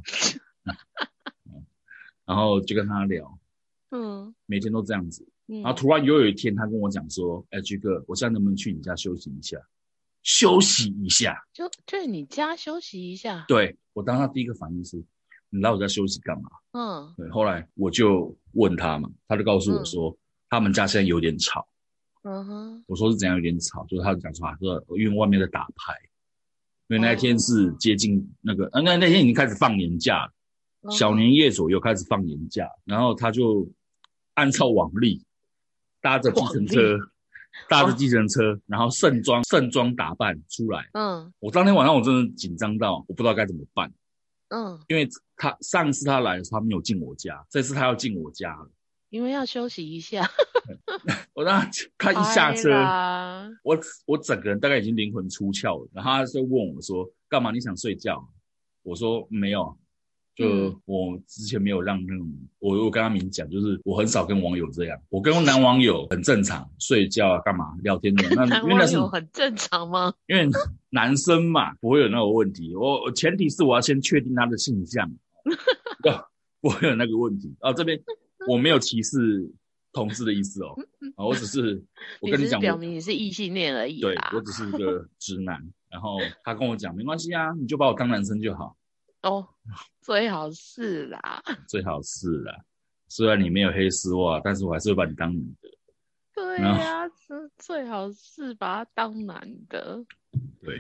[2.26, 3.40] 然后就跟他聊，
[3.90, 9.58] 嗯，每天都这样子，然后突然又有一天他跟我讲说，哎，G 哥，我现在能不能去你家休息一下？
[10.26, 13.46] 休息一下，就在你家休息一下。
[13.48, 14.98] 对，我当他第一个反应是，
[15.52, 16.50] 你来我家休息干嘛？
[16.72, 17.30] 嗯，对。
[17.30, 20.18] 后来我就问他嘛，他就告诉我说，嗯、
[20.50, 21.68] 他们家现在有点吵。
[22.24, 23.86] 嗯哼，我说是怎样有点吵？
[23.86, 25.94] 就是他讲说啊，说因为外面在打牌，
[26.88, 30.34] 因为那天是接近那个，嗯、那那天已经开始放年假了，
[30.82, 33.70] 嗯、小年夜左右开始放年假，然后他就
[34.34, 35.24] 按照往例
[36.02, 36.98] 搭着计程车。
[37.70, 40.90] 搭着计程车，然后盛装盛装打扮出来。
[40.94, 43.92] 嗯，我当天晚上我真的紧张到我不知道该怎么办。
[44.50, 48.70] 嗯，因为他上次他来的时候他没有进我家，这次他要进我家了，
[49.10, 50.30] 因为要休息一下。
[51.34, 55.90] 我让他他一下车，啦我我整个人大概已经灵魂出窍了。
[55.94, 57.52] 然后他就问我说：“干嘛？
[57.52, 58.28] 你想睡觉？”
[58.84, 59.78] 我说：“没有。”
[60.36, 70.14] 就我之前没有让那种，我我跟他明讲，就是我很少跟网友这样，我跟男网友很正常，睡觉啊干嘛聊天的，那因为那是很正常吗？
[70.28, 70.50] 因为
[70.90, 72.76] 男生嘛，不会有那个问题。
[72.76, 75.10] 我前提是我要先确定他的性向
[76.60, 77.56] 不会有那个问题。
[77.62, 77.98] 哦，这边
[78.48, 79.50] 我没有歧视
[79.94, 80.76] 同志的意思哦，
[81.16, 81.82] 啊我只是
[82.20, 84.02] 我跟你讲，表明你是异性恋而已。
[84.02, 88.76] 对，我只是一个直男，然后他跟我讲没关系啊，你就把我当男生就好。
[89.26, 89.48] 哦，
[90.02, 92.54] 最好是啦， 最好是啦。
[93.08, 95.70] 虽然你没有黑丝袜，但是我还是会把你当女的。
[96.36, 97.10] 对呀、
[97.58, 100.04] 最好是把他当男的。
[100.62, 100.80] 对，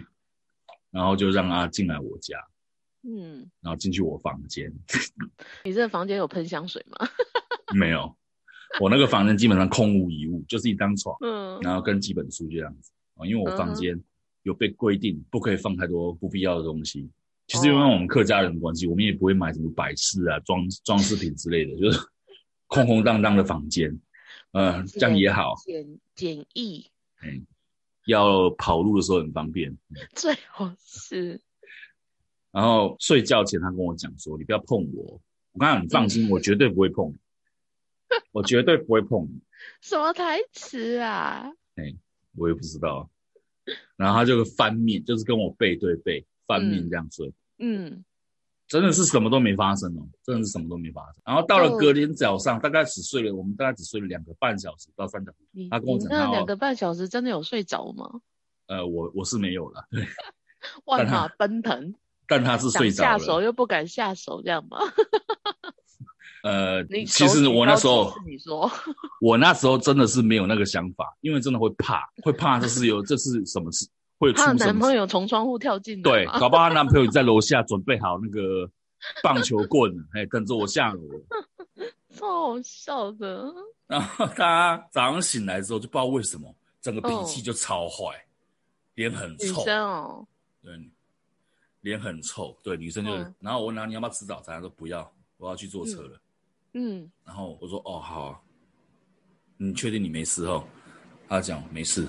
[0.91, 2.37] 然后就让他进来我家，
[3.01, 4.71] 嗯，然后进去我房间。
[5.65, 7.07] 你这个房间有喷香水吗？
[7.73, 8.15] 没有，
[8.79, 13.99] 我那个房间基本上空无一物，就是一张床，嗯，然后跟几本书这样子啊，因为我房间
[14.43, 17.09] 有被规定不可以放太多不必要的东西。
[17.47, 21.99] 其实因为我们客家人的关系，我们也不会买什么摆饰啊、装装饰品之类的，就是
[22.67, 23.91] 空空荡荡的房间，
[24.53, 26.89] 嗯、呃，这样也好，简简易，
[27.23, 27.45] 嗯，
[28.05, 29.77] 要跑路的时候很方便，
[30.15, 31.39] 最好是。
[32.51, 35.19] 然后睡觉前他跟我讲说：“你不要碰我。”
[35.51, 37.17] 我刚刚你放心，我绝对不会碰你，
[38.31, 39.39] 我绝对不会碰你。
[39.81, 41.51] 什么台词啊？
[41.75, 41.93] 哎，
[42.35, 43.09] 我也不知道。
[43.97, 46.25] 然后他就翻面，就是跟我背对背。
[46.47, 48.03] 翻面这样睡，嗯，
[48.67, 51.21] 真的是什么都没发生哦，真的是什么都没发生。
[51.25, 55.67] 然后到了隔天早上，大概只睡了，我们大概只睡了两个半小时到三小时。
[55.69, 58.09] 他跟我讲，那两个半小时真的有睡着吗？
[58.67, 60.07] 呃，我我是没有了，对，
[60.85, 61.93] 万马奔腾，
[62.27, 64.79] 但他是睡着了，下手又不敢下手，这样吗？
[66.43, 68.69] 呃， 其实我那时候，你说，
[69.21, 73.87] 我那时候真的是没有那个想法，因为真的会怕，会怕这是有这是什么事。
[74.33, 78.69] 她男朋友从窗户跳进来，对， 搞不好她男朋友在楼下准备好那个
[79.23, 81.01] 棒球棍，哎，等着我下楼。
[82.15, 83.53] 超好笑的。
[83.87, 88.25] 然后她早上醒来之后，就不知道为什么，整个脾气就超坏，
[88.95, 89.45] 脸、哦、很臭。
[89.45, 90.27] 女生哦。
[90.63, 90.91] 对，
[91.81, 92.57] 脸很臭。
[92.63, 93.11] 对，女生就。
[93.11, 96.21] 嗯、然后我问她你要不要吃早餐，她说不要，我要去坐车了。
[96.73, 98.39] 嗯，然后我说哦好啊，
[99.57, 100.63] 你确定你没事哦？
[101.27, 102.07] 他讲没事，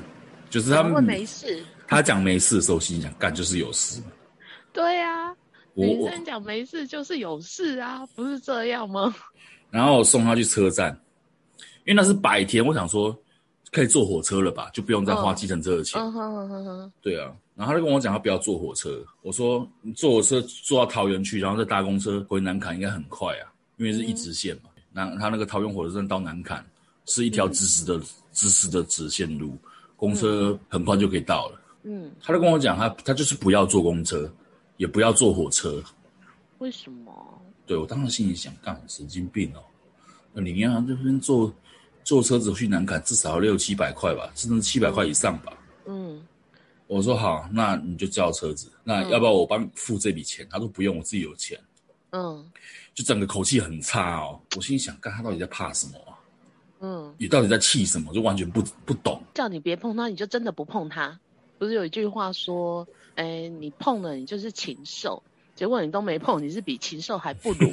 [0.51, 1.64] 就是他们没事。
[1.87, 4.03] 他讲没事的时候，心想干就是有事。
[4.72, 5.37] 对呀、啊，
[5.74, 9.14] 女生讲没事就是有事啊，不是这样吗？
[9.70, 10.99] 然后我送他去车站，
[11.84, 13.16] 因为那是白天，我想说
[13.72, 16.01] 可以坐火车了吧，就不用再花计程车的钱。
[16.01, 16.93] 嗯哼哼哼哼。
[17.01, 24.70] 对啊，然后他就跟我讲他不要坐火车，我说你坐火车坐到桃园去，然后再搭公车回南崁应该很快啊，因为是一直线嘛。
[24.93, 26.61] 那、嗯、他那个桃园火车站到南崁
[27.07, 29.57] 是一条直直的、嗯、直直的直线路，
[29.97, 31.61] 公车很快就可以到了。
[31.87, 34.30] 嗯，他就跟我讲他他就是不要坐公车。
[34.78, 35.82] 也不要坐火车，
[36.59, 37.11] 为什么？
[37.66, 39.64] 对，我当时心里想，干神经病哦！
[40.34, 41.51] 那你要这边坐
[42.05, 45.59] 坐车子去南港，至少要六七百块吧，甚至七百块以上吧。
[45.87, 46.22] 嗯，
[46.89, 50.45] 我说好，那你就叫车子，那要不要我帮你付这笔钱？
[50.45, 51.59] 嗯、他说不用，我自己有钱。
[52.11, 52.45] 嗯，
[52.93, 54.39] 就整个口气很差哦。
[54.57, 56.12] 我心里想，干他到底在怕什么啊？
[56.80, 58.12] 嗯，你到底在气什么？
[58.12, 59.22] 就完全不不懂。
[59.32, 61.18] 叫你别碰他，你就真的不碰他？
[61.59, 62.87] 不是有一句话说？
[63.17, 65.23] 哎、欸，你碰了，你就是禽兽。
[65.55, 67.67] 结果你都没碰，你是比禽兽还不如。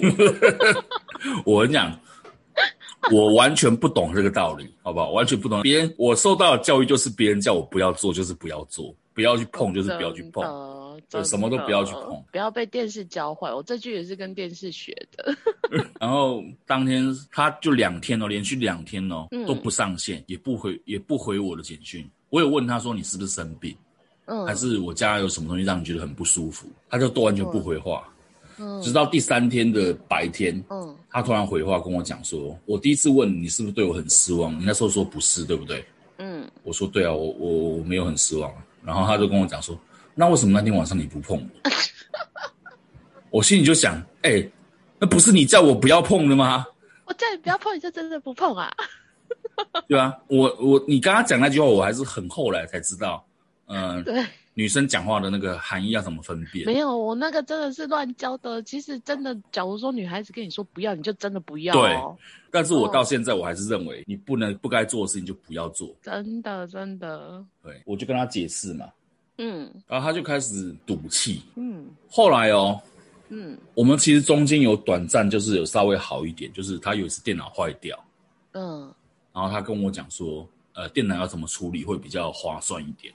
[1.45, 1.99] 我跟你讲，
[3.11, 5.11] 我完全不懂这个道理，好不好？
[5.11, 5.61] 完全不懂。
[5.61, 10.43] 别人我受到的教育就是，别人叫我不要做，就是不要做；不要去碰，就是不要去碰。
[11.09, 13.53] 就什么都不要去碰，不要被电视教坏。
[13.53, 15.35] 我这句也是跟电视学的。
[15.99, 22.09] 然后当天他就两天哦，连续两天哦、嗯、都不上线，也不回，也不回我的简讯。
[22.33, 23.77] 我有问他说：“你是不是生病？”
[24.25, 26.67] 嗯，还是我家有什么东西让你觉得很不舒服？
[26.89, 28.03] 他就都完全不回话。
[28.57, 34.59] 嗯，直到第三天的白天，嗯，他突然回话跟我讲说：“我第一次问你是不是对我很失望？
[34.59, 35.85] 你那时候说不是，对不对？”
[36.17, 38.51] 嗯，我说：“对啊，我我我没有很失望。”
[38.83, 39.79] 然后他就跟我讲说
[40.15, 41.69] ：“那为什么那天晚上你不碰我？”
[43.29, 44.43] 我心里就想：“哎，
[44.97, 46.65] 那不是你叫我不要碰的吗？”
[47.05, 48.71] 我叫你不要碰，你就真的不碰啊？
[49.87, 53.25] 对啊，我我你刚刚讲那句话，我还是很后来才知道。
[53.67, 56.65] 嗯、呃， 对，女生讲话的那个含义要怎么分辨？
[56.65, 58.61] 没有，我那个真的是乱教的。
[58.63, 61.81] 其实真的，假如说女孩子跟你说不要，你就真的不要、哦。
[61.81, 65.95] 对，但是我到现在我还是认为，你不能不该做的事情就不要做。
[66.01, 67.43] 真的，真的。
[67.63, 68.85] 对，我就跟他解释嘛。
[69.37, 71.41] 嗯，然后他就开始赌气。
[71.55, 72.79] 嗯，后来哦，
[73.29, 77.97] 嗯，我们其实中间有短暂就是有稍微好一点，就是他有一次电脑坏掉。
[78.51, 78.93] 嗯，
[79.33, 83.13] 然后他跟我讲说，呃，电脑要怎么处理会比较划算一点。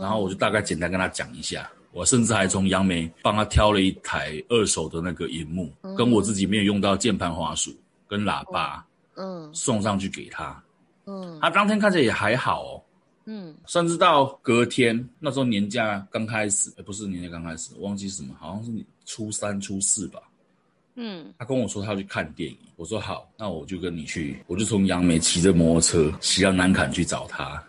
[0.00, 7.72] 然后我就大概简单跟他讲一下，我甚至还从杨梅帮他挑了一台二手的那个荧幕，跟我自己没有用到键盘、滑鼠
[8.08, 8.84] 跟喇叭，
[9.14, 10.62] 嗯，送上去给他，
[11.06, 12.82] 嗯，他当天看起来也还好哦，
[13.26, 18.72] 嗯，甚至到隔天那时候年假刚开始，诶不是年假刚开始，忘记什么，好像是
[19.06, 20.20] 初三、初四吧，
[20.94, 27.62] 嗯，他跟我说他要去看电影，我说好，那我就跟你去，我就从杨梅骑着摩托车骑到南崁去找他，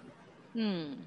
[0.53, 0.97] 嗯。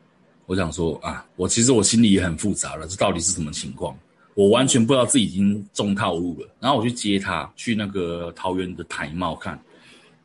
[0.47, 3.99] 我想说啊，我其实我心里也很复杂了，这到底是什么情况？
[4.35, 6.49] 我完全不知道自己已经中套路了。
[6.61, 9.61] 然后我去接他去那个桃园的台茂看，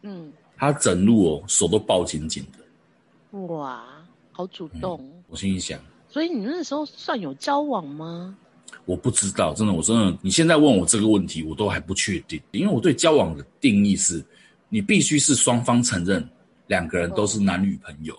[0.04, 3.84] 嗯，他整路哦手都抱紧紧的，哇，
[4.32, 5.00] 好主动。
[5.02, 8.38] 嗯，我心里想，所以你那时候算有交往吗？
[8.86, 14.24] 我不知道，真的，我真的，你现在问我这个问题，我都还不确定，因为我对交往的定义是，
[14.70, 16.28] 你必须是双方承认
[16.68, 18.18] 两个人都是男女朋友。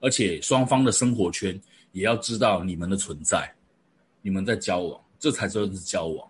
[0.00, 3.52] 而且双方的生活圈也要知道你们的存在，
[4.22, 6.28] 你们在交往，这才算是交往。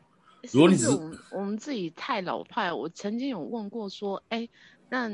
[0.50, 4.48] 如果你只是，是我们我们自己太老派，我曾经有问过说，哎，
[4.88, 5.10] 那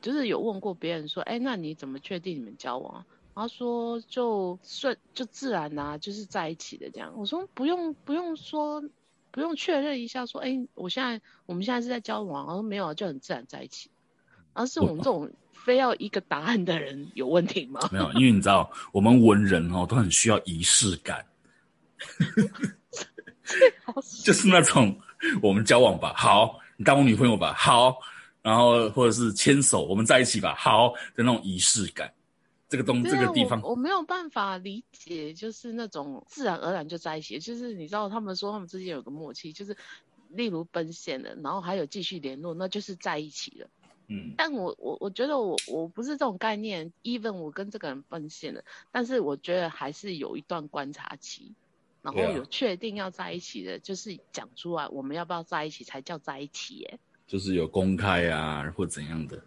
[0.00, 3.04] 就是有问过别人说，哎，那你怎么确定你们交往？
[3.38, 7.12] 他说就顺就自然呐、啊，就是在一起的这样。
[7.16, 8.82] 我说不用不用说，
[9.30, 13.90] 不用确认一下说，哎，我现在我们现在是在交往，然后没有就很自然在一起，
[14.54, 15.30] 而是我们这种。
[15.52, 17.80] 非要一个答案的人有问题吗？
[17.92, 21.26] 没有，因为你知道，我们文人哦都很需要仪式感，
[24.24, 24.98] 就是那种
[25.42, 27.98] 我们交往吧，好，你当我女朋友吧，好，
[28.40, 32.10] 然后或者是牵手，我们在一起吧，好的那种仪式感。
[32.68, 33.60] 这个东这个地方。
[33.62, 39.76] 我，我没有办法理解，就是那种自然而然就在一起，就是你知道，他们说他们之间有个默契，就是
[40.28, 43.68] 例如奔现了，然后还有继续联络，那就是在一起了。
[44.10, 51.52] 嗯，但我我我觉得我我不是这种概念，even 我跟这个人奔现了，但是我觉得还是有一段观察期，
[52.00, 59.42] 然后有确定要在一起的，啊、就是讲出来我们要不要在一起才叫在一起耶，就是有公开啊或怎样的，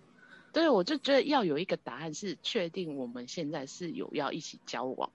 [0.53, 5.09] 对，我就觉得要有一个答案是确定我们现在是有要一起交往，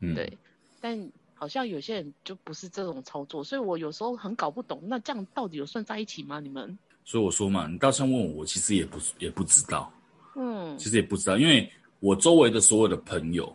[0.00, 0.38] 嗯，对，
[0.80, 6.40] 但好像有些人就不是这种操作，所以我有时候很搞不懂，那这样到底有算在一起吗？
[6.40, 6.78] 你们？
[7.04, 9.92] 所以我说嘛，你倒像问我，我其实也不也不知道。
[10.36, 11.68] 嗯，其实也不知道，因为
[12.00, 13.52] 我周围的所有的朋友，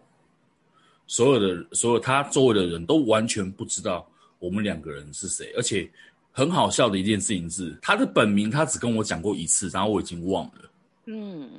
[1.08, 4.06] 所有的所有他周围的人都完全不知道
[4.40, 5.90] 我们两个人是谁，而且
[6.32, 10.70] 很好笑的一件事情是，他的本名他只跟我讲过一次，然后我已经忘了。
[11.06, 11.50] 嗯，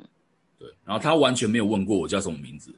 [0.59, 2.74] 对，然后他完全没有问过我叫什么名字，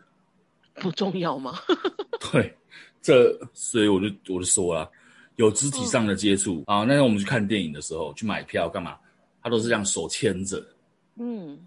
[0.75, 1.55] 不重要吗？
[2.33, 2.55] 对，
[3.01, 4.91] 这所以我就我就说了，
[5.37, 8.99] 有肢体上的接触啊，那天我们去看电影的时候，去买票干嘛，
[9.43, 10.67] 他都是这样手牵着。
[11.17, 11.59] 嗯。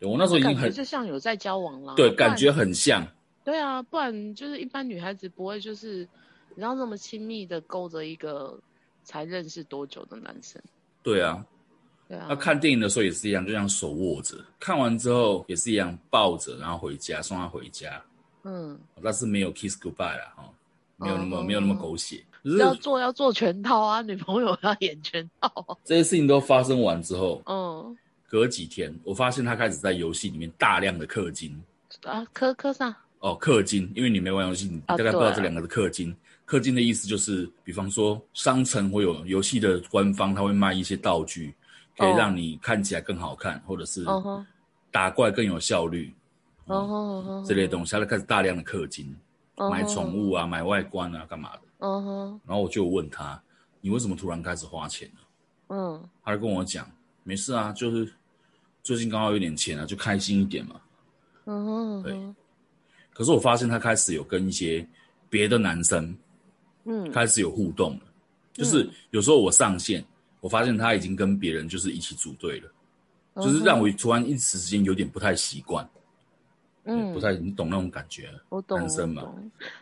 [0.00, 3.06] 对我那时候已经很就像有在交往了，对，感觉很像。
[3.44, 5.98] 对啊，不然就是一般女孩子不会就是，
[6.50, 8.58] 你知道那么亲密的勾着一个
[9.04, 10.60] 才认识多久的男生。
[11.00, 11.46] 对啊，
[12.08, 12.26] 对啊。
[12.28, 18.02] 那看电影的时候也是一样，就像手握着，看完之后也是一样抱着，然后回家送他回家。
[18.44, 20.44] 嗯，但是没有 kiss goodbye 啦，哈，
[20.96, 22.22] 没有那么、嗯、没有那么狗血。
[22.58, 25.78] 要做要做全套啊，女朋友要演全套。
[25.82, 27.96] 这些事情都发生完之后，嗯。
[28.26, 31.56] 隔几天，我发现他开始在游戏里面大量的氪金
[32.02, 32.96] 啊，氪氪啥？
[33.20, 36.12] 哦，氪金，因为你没玩游戏，你大概不知道这两个是氪金。
[36.44, 41.54] 氪、啊、金的意思就是，比方说商城会有游戏的官方，他会卖一些道具，
[41.96, 44.04] 可以让你看起来更好看，哦、或者是
[44.90, 46.14] 打怪更有效率，
[46.66, 49.16] 哦、这类东西，他就开始大量的氪金，
[49.56, 51.62] 哦、买宠物啊，买外观啊，干嘛的？
[51.80, 53.42] 嗯，然后我就问他，
[53.80, 55.20] 你为什么突然开始花钱呢？
[55.68, 56.90] 嗯，他就跟我讲，
[57.22, 58.12] 没事啊，就是。
[58.82, 60.78] 最近刚好有点钱啊，就开心一点嘛。
[61.46, 62.34] 嗯哼，对。
[63.14, 64.86] 可是我发现他开始有跟一些
[65.30, 66.14] 别的男生，
[66.84, 68.00] 嗯，开始有互动了。
[68.52, 70.04] 就是有时候我上线，
[70.44, 72.70] 我发现他已经跟别人就是一起组队了，
[73.42, 75.88] 就是让我突然一时之间有点不太习惯。
[76.84, 78.28] 嗯，不太，你懂那种感觉？
[78.50, 78.78] 我懂。
[78.78, 79.22] 男生嘛，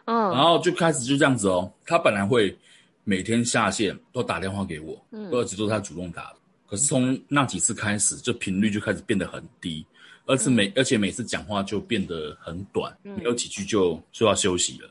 [0.05, 0.31] 嗯。
[0.31, 2.57] 然后就开始就这样子哦，他本来会
[3.03, 6.37] 每天下线都打电话给我，嗯，而且都是他主动打的。
[6.69, 9.85] 可是从那几次开始，就频率就开始变得很低，
[10.27, 14.89] 而且每、嗯、而且每次讲话就变得很短，没、嗯、有几句就就要休息了。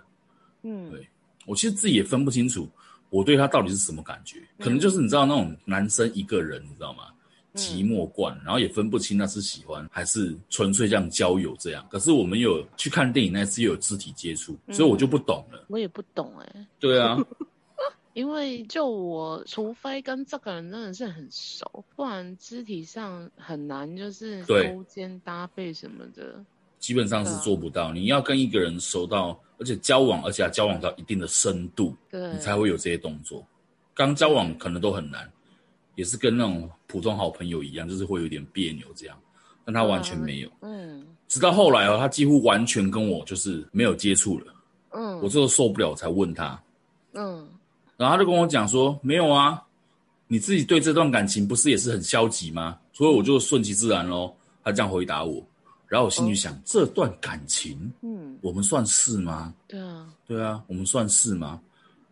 [0.63, 1.07] 嗯，对，
[1.45, 2.69] 我其实自己也分不清楚，
[3.11, 7.03] 我对他到底是什么感觉，可能就是你知道那种男生一个人，你知道吗？
[7.53, 11.85] 寂寞惯，然后也分不清那是喜欢还是纯粹这样交友这样。
[11.91, 15.65] 可是我们有去看电影那次又有肢体接触，所以我就不懂了。
[15.67, 16.67] 我也不懂哎、欸。
[16.79, 17.17] 对啊。
[18.13, 26.43] 因为就我，除非跟这个人真的是很熟，不然肢体上很难，就是勾肩搭背什么的，
[26.81, 27.93] 基本上是做不到。
[27.93, 33.41] 你要跟一个人熟到，而且交往，而且要交往到一定的深度，对，你才会有这些动作。
[33.93, 35.31] 刚交往可能都很难，
[35.95, 39.17] 也是跟那种普通好朋友一样，就是会有点别扭这样。
[39.63, 44.53] 但他完全没有，嗯，直到后来哦，他几乎完全跟我就是没有接触了，
[44.89, 46.61] 嗯，我最后受不了，我才问他，
[47.13, 47.47] 嗯。
[47.97, 49.61] 然后他就跟我讲说：“没有啊，
[50.25, 54.35] 你自己对这段感情不是也是很消极吗？”所以我就顺其自然喽。
[54.63, 55.45] 他这样回答我，
[55.91, 59.53] 然后我心里想：哦、这段感情，嗯，我们算是吗？
[59.67, 61.59] 对啊，对啊，我们算是吗？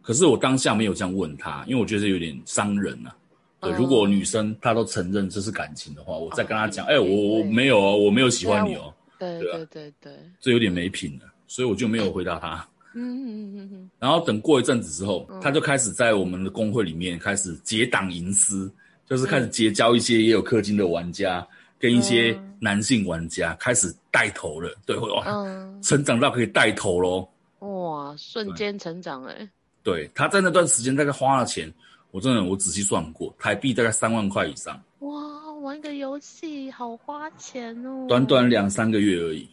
[0.02, 3.16] 可是我当下没有这样问他，因为我觉得有点伤人呐、啊。
[3.62, 8.94] 对、哦，如果女生她都承认这是感情的话，我再跟她讲：“哎、我我没有哦，我没有喜欢你哦。
[9.18, 12.68] 对”对对对对，这有点没品了，所以我就没有回答她。
[12.96, 18.70] 嗯嗯嗯嗯，然后等过一阵子之后，嗯，他就开始在我们的公会里面开始结党营私，
[19.08, 21.48] 就是开始结交一些也有氪金的玩家，嗯，
[21.80, 27.28] 跟一些男性玩家开始带头了，对，哇，嗯，成长到可以带头咯。
[27.60, 29.50] 哇，瞬间成长哎！
[29.82, 31.74] 对，他在那段时间大概花了钱，
[32.12, 34.80] 我真的我仔细算过，台币大概三万块以上。
[35.00, 38.06] 哇，玩个游戏好花钱哦！
[38.08, 39.48] 短短两三个月而已。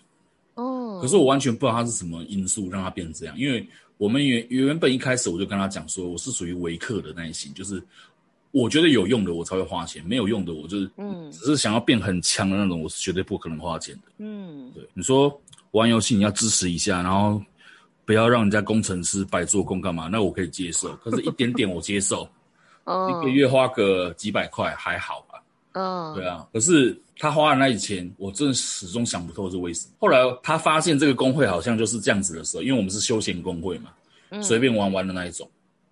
[0.55, 3.67] 哦，可是我完全不知道他是什么因素让他变成这样，因为
[3.99, 7.83] 我们原原本一开始我就跟他讲说，我是属于维客的那一型，就是
[8.63, 14.03] 我觉得有用的我才会花钱，没有用的我就是，嗯，只是想要变很强的那种，我是绝对不可能花钱的。
[14.19, 15.41] 嗯，对，你说
[15.73, 17.43] 玩游戏你要支持一下，然后
[18.05, 20.09] 不要让人家工程师白做工干嘛？
[20.11, 22.29] 那我可以接受，可是一点点我接受，
[22.85, 25.43] 哦，一个月花个几百块还好吧？
[25.73, 27.01] 嗯，对啊，可是。
[27.19, 29.95] 他花的那笔钱，我真的始终想不透是为什么。
[29.99, 33.91] 后来他发现这个工会好像就是这样子的时候，因为我们是休闲工会嘛，
[34.29, 35.51] 嗯，随便玩玩的那一种。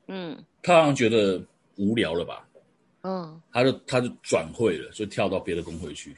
[0.08, 1.42] 嗯，他好像觉得
[1.76, 2.46] 无聊了吧？
[3.04, 6.16] 嗯，他就他就转会了，就跳到别的工会去。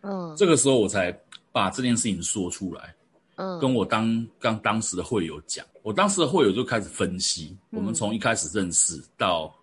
[0.00, 1.12] 嗯，这个时候我才
[1.52, 2.94] 把这件事情说出来。
[3.34, 9.54] 嗯，跟我当刚当时的会友讲，我当时的会友就开始分析，我们从一开始认识到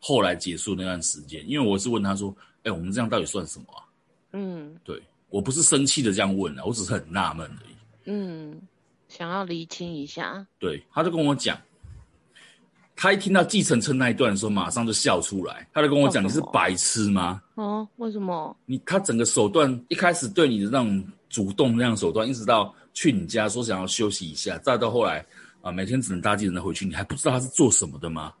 [0.00, 3.80] 后来结束那段时间，因为我是问他说：“哎，我们这样到底算什么啊？”
[4.32, 7.74] 嗯，对，我不是生气的这样问啊，我只是很纳闷而已。
[8.06, 8.60] 嗯，
[9.08, 10.46] 想要厘清一下。
[10.58, 11.58] 对，他就跟我讲，
[12.96, 18.56] 他一听到计程车那一段的时候，马上就笑出来，他就跟我讲：“你是白痴吗？”哦，为什么？
[18.66, 25.24] 你他整个手段一开始对你的那种主动那样手段，一直到去你家说想要休息一下，再到后来
[25.60, 28.32] 啊，每天只能搭计程车回去，你还不知道他是做什么的吗？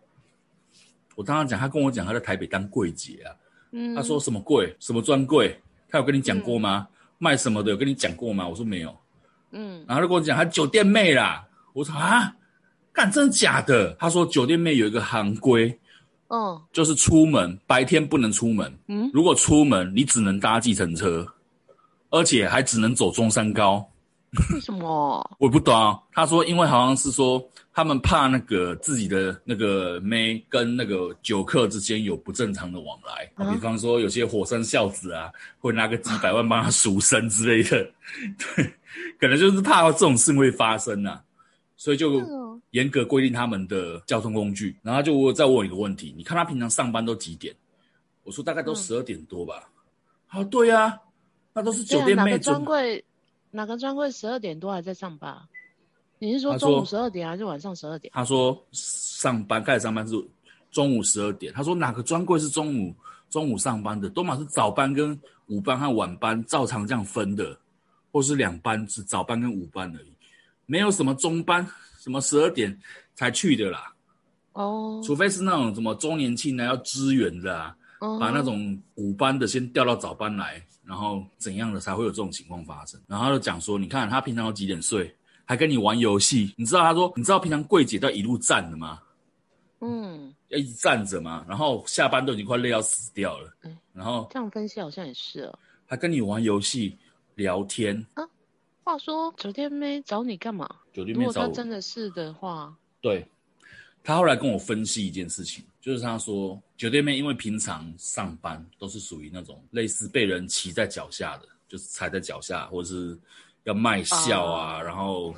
[1.16, 3.34] 我当时讲，他跟我讲他在台北当柜姐啊，
[3.72, 6.86] 嗯，他说什么柜，什么专柜，他有跟你讲过吗？
[6.90, 7.70] 嗯、卖什么的？
[7.70, 8.46] 有跟你讲过吗？
[8.48, 8.96] 我说没有，
[9.52, 12.34] 嗯，然后他就跟我讲他酒店妹啦，我说啊，
[12.94, 13.92] 干真的假的？
[13.98, 15.76] 他说酒店妹有一个行规，
[16.28, 21.26] 嗯，就是出门白天不能出门，嗯，如果出门你只能搭计程车，
[22.10, 23.84] 而且还只能走中山高。
[24.52, 25.30] 为什么？
[25.38, 25.98] 我不懂啊。
[26.12, 35.30] 他说，因为好像是说他们怕那个自己的那个妹跟那个酒客之间有不正常的往来，啊、比方说有些火山孝子啊，
[35.60, 37.84] 会拿个几百万帮他赎身之类的，
[38.56, 38.72] 对，
[39.20, 41.22] 可能就是怕这种事会发生啊，
[41.84, 44.74] 所以就严格规定他们的交通工具。
[44.82, 47.54] 然后就再问我一个问题，你看他平常上班都几点？
[48.22, 49.68] 我说大概都十二点多吧。
[50.26, 50.98] 好、嗯，对呀、啊，
[51.52, 53.04] 那都是酒店妹专柜。
[53.50, 55.36] 哪个专柜十二点多还在上班？
[56.18, 58.10] 你是说中午十二点还是晚上十二点？
[58.14, 60.14] 他说上班开始上班是
[60.70, 61.52] 中午十二点。
[61.52, 62.94] 他说哪个专柜是中午
[63.28, 64.08] 中午上班的？
[64.08, 67.54] 多嘛是早班跟午班和晚班照常这样分的，
[68.10, 70.13] 或是两班是早班跟午班而已，
[70.66, 71.66] 没有什么中班
[71.98, 72.78] 什么十二点
[73.14, 73.92] 才去的啦。
[74.52, 80.62] 哦，除非是那种什么周年庆呢要支援的啊，哦、把那种午班的先调到早班来。
[80.86, 83.00] 然后怎样的才会有这种情况发生？
[83.06, 85.10] 然后他就讲说，你看他平常都几点睡，
[85.46, 86.52] 还跟你玩游戏。
[86.58, 89.00] 你知道他说，你知道平常柜姐都要一路站的吗？
[89.80, 91.42] 嗯，要一直站着嘛。
[91.48, 93.50] 然后下班都已经快累要死掉了。
[93.62, 95.58] 嗯，然后这样分析好像也是哦。
[95.86, 96.98] 还跟你玩游戏、
[97.34, 98.22] 聊天啊。
[98.84, 100.68] 话说酒店妹找你干嘛？
[100.92, 101.48] 酒店妹找我。
[101.48, 103.26] 真的是的话，对。
[104.06, 113.18] 他后来跟我分析一件事情，就是他说酒店妹因为平常上班都是属于那种类似被人骑在脚下的，就是踩在脚下，或者是
[113.62, 115.34] 要卖笑啊，然后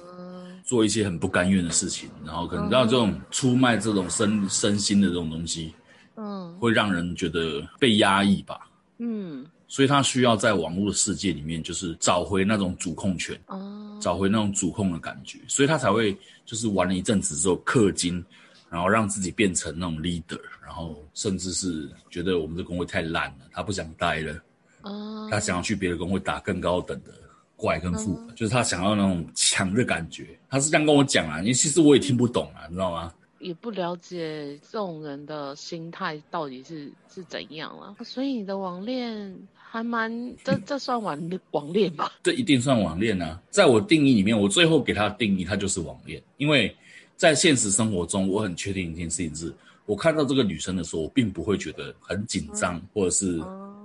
[0.64, 5.72] 做一些很不甘愿的事情，然后可能让这种出卖这种身身心的这种东西，
[6.16, 8.68] 嗯，会让人觉得被压抑吧，
[8.98, 18.24] 嗯，所以他需要在网络的世界里面，就是找回那种主控权，哦，找回那种主控的感觉，所以他才会就是玩了一阵子之后氪金。
[18.68, 24.42] 然后让自己变成那种 leader，然后甚至是觉得我们的工会太烂了，他不想待了，
[24.82, 27.12] 哦，他想要去别的工会打更高等的
[27.54, 30.36] 怪跟副本，就是他想要那种强的感觉。
[30.50, 33.14] 他是这样跟我讲啊，因为其实我也听不懂啊，你知道吗？
[33.38, 39.32] 也不了解这种人的心态到底是是怎样了，所以你的网恋
[39.76, 40.10] 还蛮
[40.42, 41.18] 这这算网
[41.50, 42.12] 网恋吧？
[42.24, 46.74] 这一定算网恋啊，在我定义里面，我最后给他的定义，他就是网恋，因为。
[47.18, 49.50] 在现实生活中，我很确定一件事情是，
[49.86, 53.38] 我看到这个女生的时候，我并不会觉得很紧张，或者是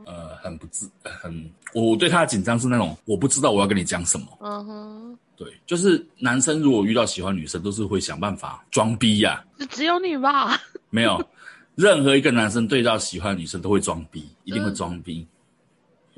[0.06, 4.28] 呃很不自很，我对她的紧张是那种我不知道我要跟你讲什么。
[4.42, 9.42] 嗯哼，对，就是男生如果遇到喜欢女生，都是会想办法装逼呀。
[9.58, 10.60] 就只有你吧？
[10.92, 11.26] 没有，
[11.76, 15.26] 任何一个男生对到喜欢女生都会装逼，一定会装逼。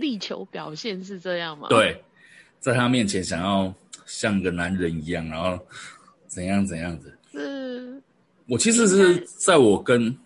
[0.04, 1.68] 力求表现是这样吗？
[1.70, 2.04] 对，
[2.60, 3.74] 在他面前想要
[4.06, 5.58] 像个男人一样，然后。
[6.26, 7.12] 怎样怎样的？
[7.32, 8.02] 是，
[8.48, 10.18] 我其实是在我跟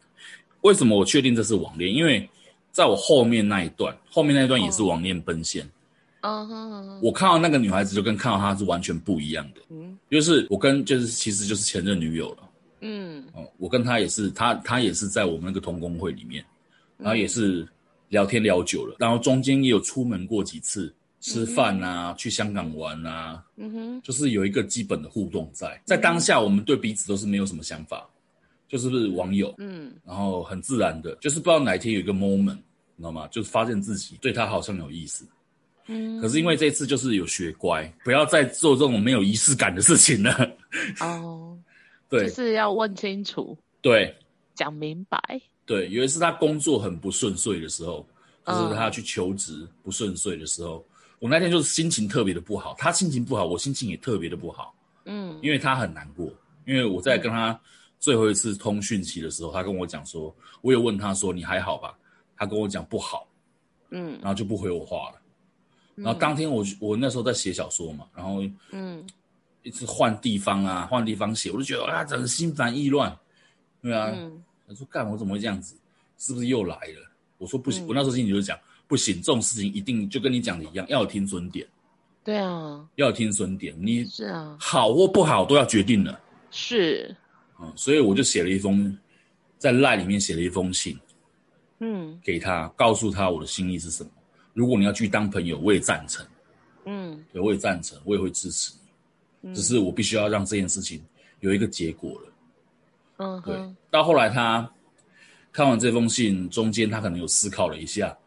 [0.61, 1.93] 为什么我确定这是网恋？
[1.93, 2.29] 因为
[2.71, 5.69] 在我后面那一段，后面那一段也是网恋奔现。
[6.21, 9.59] 嗯哼，我看到那个女孩子就跟看到她是完全不一样的。
[9.69, 12.49] 嗯，就是我跟就是其实就是前任女友了。
[12.79, 16.41] 嗯，哦，我跟她也是，她她也是在我们那个同工会里面，
[16.97, 17.67] 然后也是
[18.09, 20.93] 聊天聊久了，然后中间也有出门过几次。
[21.19, 28.07] 吃饭啊，去香港玩啊，嗯哼，就是有一个基本的互动在，在当下我们对彼此都是没有什么想法，
[28.67, 32.53] 就是不是网友，嗯，然后很自然的，就是不知道哪一天有一个 moment，
[32.95, 33.27] 你知道吗？
[33.29, 35.27] 就是发现自己对他好像有意思，
[35.87, 40.51] 嗯，可是因为这次就是有学乖，不要再做这种没有仪式感的事情了，
[41.01, 41.57] 哦，
[42.07, 44.15] 对，就是要问清楚，对，
[44.53, 45.19] 讲明白，
[45.67, 48.03] 对，有一次他工作很不顺遂的时候，
[48.45, 50.83] 就是他要去求职不顺遂的时候。
[51.19, 54.73] 我那天就是心情特别的不好，他心情不好，我心情也特别的不好。
[55.05, 56.31] 嗯，因为他很难过，
[56.65, 57.59] 因为我在跟他
[57.99, 61.97] 最后一次通讯期的时候，他跟我讲说，我有问他说你还好吧？
[62.37, 63.27] 他跟我讲不好，
[63.89, 65.21] 嗯，然后就不回我话了。
[65.95, 69.03] 然后当天我我那时候在写小说嘛，然后嗯，
[69.63, 73.17] 一直换地方啊，换地方写，我就觉得啊，整个心烦意乱，
[73.81, 74.13] 对啊，
[74.67, 75.75] 他说干我怎么会这样子？
[76.17, 77.11] 是不是又来了？
[77.37, 78.59] 我说不行，我那时候心里就讲。
[78.87, 81.67] 不行，这种事情一定就跟你讲的一样，要有停损点。
[82.23, 83.75] 对啊，要有停损点。
[83.77, 86.17] 你是啊，好或不好都要决定了。
[86.51, 87.13] 是，
[87.59, 88.97] 嗯，所以我就写了一封，
[89.57, 90.97] 在赖里面写了一封信，
[91.79, 94.09] 嗯，给他，告诉他我的心意是什么。
[94.53, 96.25] 如果你要去当朋友，我也赞成，
[96.85, 98.71] 嗯，对，我也赞成，我也会支持
[99.41, 101.03] 你，只是我必须要让这件事情
[101.41, 102.31] 有一个结果了。
[103.17, 103.55] 嗯，对。
[103.91, 104.69] 到后来他
[105.51, 108.17] 看完这封信，中间他可能有思考了一下，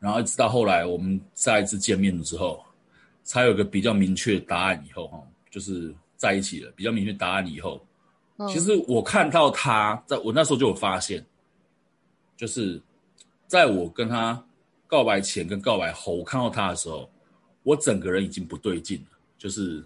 [0.00, 2.60] 然后一直到后来我们再一次见面的时候。
[3.28, 5.20] 才有个比较明确的答案以后，哈，
[5.50, 6.70] 就是在一起了。
[6.76, 7.84] 比较明确答案以后，
[8.36, 11.26] 嗯、其实我看到他在我那时候就有发现，
[12.36, 12.80] 就是
[13.48, 14.40] 在我跟他
[14.86, 17.10] 告白前跟告白后，我看到他的时候，
[17.64, 19.18] 我整个人已经不对劲了。
[19.36, 19.84] 就是，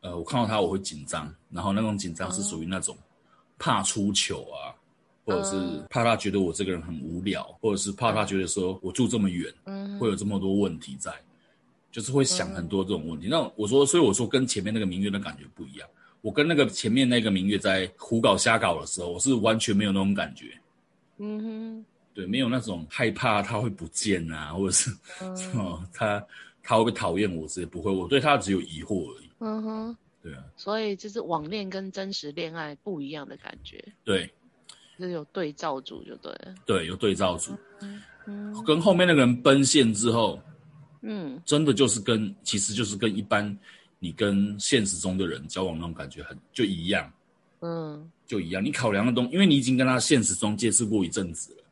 [0.00, 2.96] 呃，我看到他我会紧张，然后那种紧张是属于那种
[3.58, 4.74] 怕出糗啊，
[5.24, 11.12] 或者是怕他觉得我这个人很无聊，或者是怕他觉得说我住这么远，嗯，会有这么多问题在。
[11.90, 15.88] 就是会想很多这种问题，嗯、那我说，所以我说跟前面那个明月的感觉不一样。
[16.20, 20.52] 我跟那个前面那个明月在胡搞瞎搞的时候，我是完全没有那种感觉。
[21.16, 26.22] 嗯哼，对，没有那种害怕他会不见啊，或者是、嗯、哦，他
[26.62, 27.48] 他会不会讨厌我？
[27.48, 29.27] 这些不会，我对他只有疑惑而已。
[29.38, 30.44] 嗯哼，对啊。
[30.56, 33.82] 所以就是网恋跟真实恋爱不一样的感觉。
[34.04, 34.32] 对，
[34.98, 36.54] 就是有对照组就对了。
[36.66, 37.52] 对，有对照组。
[37.80, 40.40] 嗯嗯，跟后面那个人奔现之后。
[41.00, 43.56] 嗯，真的就是跟，其实就是跟一般
[44.00, 47.08] 你跟现实中的人交往那种感觉很就一样，
[47.60, 48.62] 嗯，就一样。
[48.62, 51.64] 你考量的东，因为你已经跟他现实中接触过一阵子了，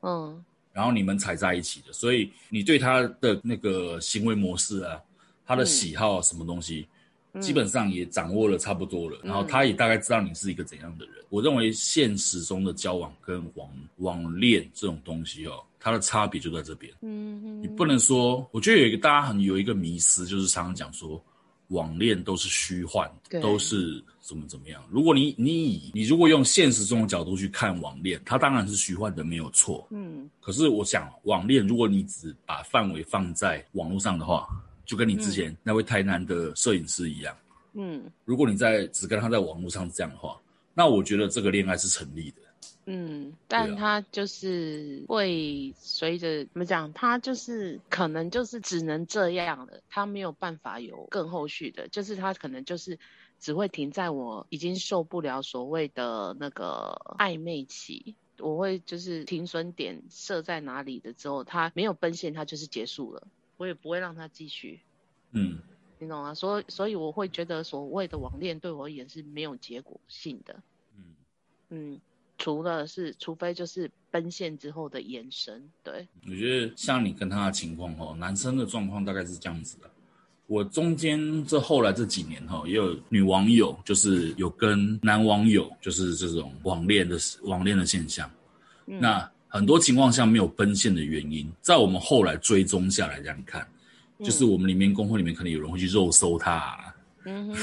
[0.00, 5.00] 嗯，然后你们才在一起的，所以你对他的那个行为模式啊，
[5.46, 6.91] 他的喜好啊什么东西，嗯，
[7.40, 11.14] 基本上也掌握了差不多了，嗯，然后他也大概知道你是一个怎样的人。
[11.20, 13.68] 嗯，我认为现实中的交往跟网
[13.98, 15.62] 网恋这种东西哦。
[15.84, 21.20] 它的差别就在这边，嗯，你不能说，我觉得有一个大家很有一个迷思，就是常常讲说
[21.70, 23.10] 网恋都是虚幻，
[23.40, 24.80] 都是怎么怎么样。
[24.88, 29.84] 如果你你以你如果用现实中的角度去看网恋，它当然是虚幻的，没有错。
[29.90, 34.46] 嗯，可是我想网恋，如果你只把范围放在网络上的话，
[34.84, 37.36] 就跟你之前那位台南的摄影师一样，
[37.74, 40.40] 嗯，如果你在只跟他在网络上这样的话，
[40.74, 42.36] 那我觉得这个恋爱是成立的。
[42.86, 52.98] 嗯，但他就是会随着怎么讲，他就是可能就是只能这样了，他没有办法有更后续的，就是他可能就是
[53.38, 63.28] 只会停在我已经受不了所谓的那个暧昧期，我会就是停损点设在哪里的之后，他没有奔现，他就是结束了，
[63.62, 64.80] 我也不会让他继续。
[65.30, 65.60] 嗯，
[66.00, 66.34] 你懂吗？
[66.34, 70.60] 所以所以我会觉得所谓的网恋对我而言是没有结果性的。
[70.96, 71.04] 嗯
[71.68, 72.00] 嗯。
[72.38, 76.08] 除了是，除非就是奔现之后的延伸，对。
[76.26, 79.88] 我觉得像你跟他的情况哈，男生的状况大概是这样子的。
[80.48, 88.28] 我中间这后来这几年哈，也有女网友，就是有跟男网友，就是这种网恋的网恋的现象。
[88.86, 88.98] 嗯。
[88.98, 93.66] 那很多情况下没有奔现的原因，在我们后来追踪下来这样看，
[94.24, 96.94] 就是我们里面工会里面可能有人会去肉搜他啊，
[97.26, 97.54] 嗯，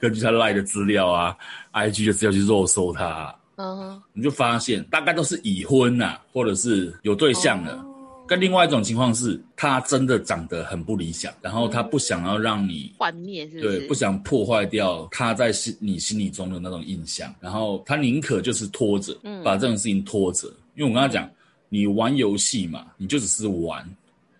[0.00, 1.36] 根据他赖的资料啊
[1.72, 3.34] ，IG 的资料去肉搜他啊。
[3.60, 7.74] 嗯哼，你就发现大概都是已婚呐、啊，或者是有对象了。
[7.76, 7.84] Oh.
[8.28, 13.46] 跟另外一种情况是，他真的长得很不理想，然后他不想要让你幻灭？
[13.46, 20.52] 对，不想破坏掉他在心你心里中的那种印象，然后他宁可就是拖着，嗯，把这种事情拖着。
[20.78, 21.34] 因为我跟他讲，嗯、
[21.68, 23.84] 你玩游戏嘛，你就只是玩，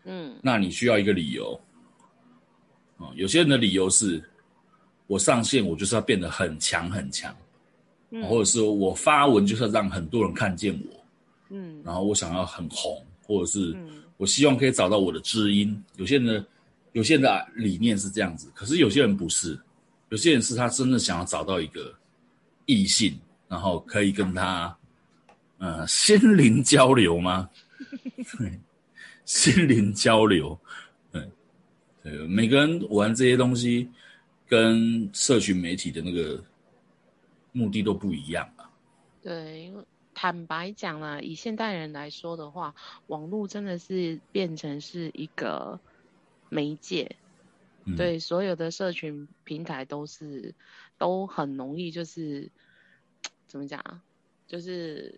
[0.05, 1.61] 嗯，那你需要一个理由。
[2.99, 4.23] 哦，有些人的理由是，
[5.09, 7.37] 我上线，我就是要变得很强很强。
[8.11, 11.05] 嗯、或者是我发文就是要让很多人看见我，
[11.51, 13.77] 嗯，然后我想要很红，或者是
[14.17, 15.85] 我希望可以找到我的知音。
[15.97, 16.47] 有些人的
[16.93, 19.59] 有些人的理念是这样子，可是有些人不是，
[20.09, 21.93] 有些人是他真的想要找到一个
[22.65, 23.19] 异性，
[23.49, 24.75] 然后可以跟他
[25.59, 27.51] 呃心灵交流吗？
[28.39, 28.59] 对，
[29.25, 30.59] 心灵交流，
[31.13, 31.29] 对，
[32.03, 33.91] 对，每个人玩这些东西
[34.47, 36.43] 跟社群媒体的那个。
[37.51, 38.71] 目的都不一样啊。
[39.23, 39.73] 对，
[40.15, 42.73] 坦白讲啦，以现代人来说的话，
[43.07, 45.81] 网络真的是变成是一个
[46.51, 47.17] 媒介。
[47.85, 50.55] 嗯、对，所有的社群平台都是
[50.99, 52.49] 都很容易，就是
[53.49, 53.83] 怎么讲，
[54.47, 55.13] 就是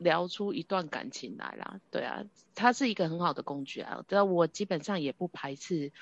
[0.00, 1.80] 聊出一段感情来啦。
[1.92, 2.24] 对啊，
[2.54, 4.04] 它是一个很好的工具啊。
[4.08, 5.92] 这我基本上也不排斥。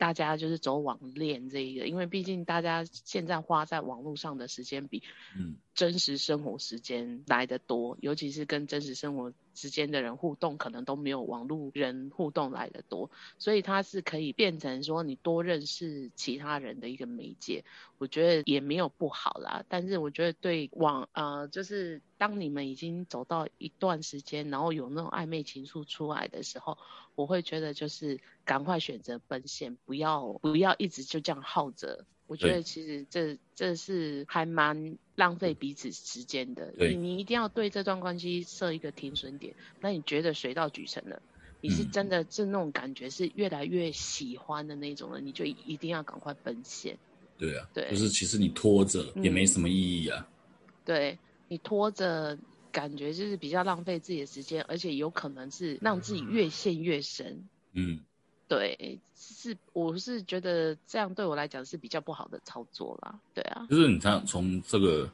[0.00, 5.02] 大家就是走网恋这一个，因为毕竟大家现在花在网络上的时间比，
[5.36, 17.64] 嗯，真实生活时间来的多，尤其是跟真实生活之间的人互动，可能都没有网络人互动来的多，所以它是可以变成说你多认识其他人的一个媒介，
[17.98, 19.64] 我觉得也没有不好啦。
[19.68, 26.78] 但是我觉得对网呃，就是当你们已经走到一段时间，然后有那种暧昧情愫出来的时候，
[27.16, 32.06] 我会觉得就是赶快选择奔现，不要不要一直就这样耗着。
[32.28, 36.72] 我觉得其实这这是还蛮浪费彼此时间的。
[36.76, 39.56] 你你一定要对这段关系设一个停损点。
[39.80, 41.20] 那你觉得水到渠成了，
[41.62, 46.98] 你是真的是那种感觉是越来越喜欢的那种了，你就一定要赶快奔现。
[47.38, 50.28] 对啊，对，就是其实你拖着也没什么意义啊。
[50.28, 51.18] 嗯、对
[51.48, 52.38] 你拖着，
[52.70, 57.48] 感觉就是比较浪费自己的时间，而且有可能是让自己越陷越深。
[57.72, 58.00] 嗯。
[58.48, 63.14] 对，是我是觉得这样对我来讲是比较不好的操作啦。
[63.34, 65.08] 对啊，就是你看从这个，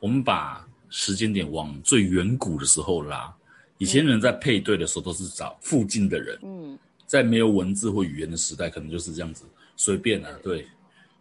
[0.00, 3.32] 我们把时间点往最远古的时候拉，
[3.78, 6.38] 以前人在配对的时候都是找附近的人。
[6.42, 6.76] 嗯，
[7.06, 9.44] 在没有文字或语言的时代，可能就是这样子
[9.76, 10.30] 随便啊。
[10.42, 10.66] 对，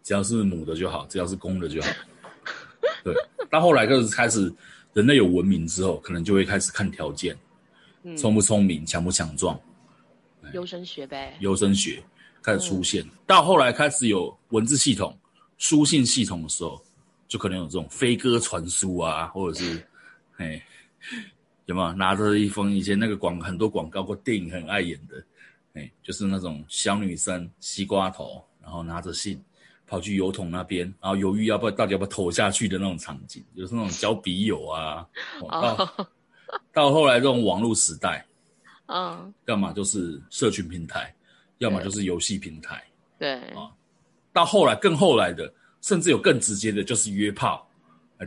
[0.02, 1.90] 只要是母的就好，只要是公的就好。
[3.04, 3.14] 对，
[3.52, 4.52] 到后来就是开始
[4.94, 7.38] 人类有文明之后，可能就会开始看条件，
[8.18, 9.60] 聪不聪明，强不强壮。
[10.54, 12.04] 优生学呗，优生学
[12.42, 15.18] 开始出现，嗯、到后来开始有文字系统、
[15.58, 16.82] 书信系统的时候，
[17.28, 19.88] 就可能有这种飞鸽传书啊，或者是，
[20.38, 20.62] 哎，
[21.66, 25.24] 有没有拿着一封以前那个广很多广告或电影很爱演的，
[25.74, 29.42] 哎，就是那种小女生西瓜头，然后拿着信
[29.86, 35.08] 跑去邮筒那边，然后犹豫要不要到底要不要投下去的那种场景，就是那种交笔友啊，
[35.40, 36.08] 到、哦、
[36.74, 38.26] 到后来这种网络时代。
[38.92, 41.14] 嗯，要么就是社群平台，
[41.60, 42.84] 要么就是游戏平台。
[43.18, 43.36] 对。
[43.52, 43.72] 啊，
[44.34, 47.66] 到后来更后来的，甚至有更直接的，就是约炮，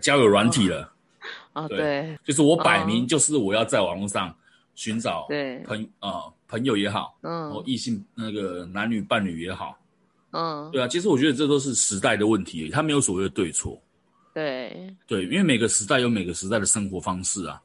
[0.00, 0.92] 交友软体了。
[1.52, 4.34] 啊，对，就是我摆明就是我要在网络上
[4.74, 5.58] 寻找对。
[5.60, 9.78] 朋啊朋友也好，嗯，异性那个男女伴侣也好，
[10.32, 13.80] 嗯，对啊，其实我觉得这都是时代的问题，它没有所谓的对错。
[14.32, 14.94] 对。
[15.06, 17.60] 对，因为每个时代有每个时代的生活方式啊。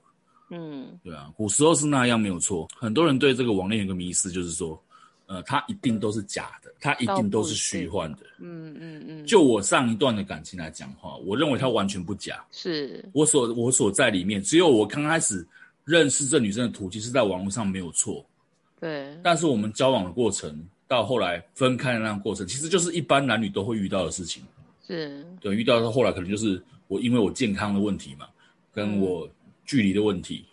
[0.49, 2.67] 嗯，对啊，古时候是那样没有错。
[2.75, 4.81] 很多人对这个网恋有个迷思，就是说，
[5.27, 8.19] 呃，它一定都是假的，它一定都是虚幻的。
[8.39, 9.25] 嗯嗯嗯。
[9.27, 12.43] 就我上一段的感情来讲话，我认为它完全不假。
[12.51, 15.45] 是我所我所在里面，只有我刚开始
[15.85, 18.25] 认识这女生的途径是在网络上没有错。
[18.79, 19.15] 对。
[19.23, 24.41] 但是我们交往的过程到后来分开的那个过程，其实就是一般男女都会遇到的事情。
[24.87, 25.23] 是。
[25.39, 28.27] 对，遇到到后来可能就是我因为我健康的问题嘛，
[28.73, 29.27] 跟我。
[29.27, 29.31] 嗯
[29.69, 30.45] 距离的问题，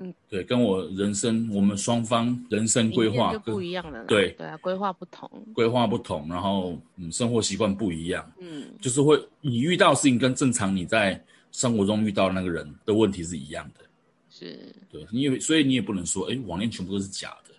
[0.00, 13.84] 嗯，对，跟我人生，我们双方人生规划就不一样了，对，对啊，规划不同，规划不同，然后嗯，生活习惯不一样，嗯，就是会你遇到的事情跟正常你在生活中遇到的那个人的问题是一样的，
[14.28, 17.54] 是，对，你也所以你也不能说，哎，网恋全部都是假的，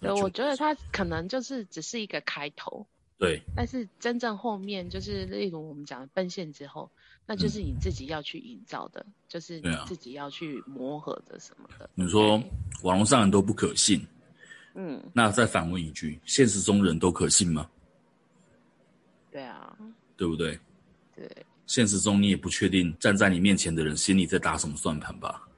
[0.00, 2.86] 对，我觉得他可能就是只是一个开头，
[3.18, 6.90] 对，但是真正后面就是例如我们讲的奔现之后。
[7.32, 11.88] 那就是你自己要去营造的，嗯、就是你自己要去磨合的什么的。
[11.94, 12.38] 你说
[12.82, 14.06] 网络上人都不可信，
[14.74, 17.66] 嗯，那再反问一句：现实中人都可信吗？
[19.30, 19.74] 对啊，
[20.14, 20.60] 对不对？
[21.16, 21.26] 对，
[21.66, 25.48] 现实中你也不确定站在你面前的人心里在打什么算盘吧？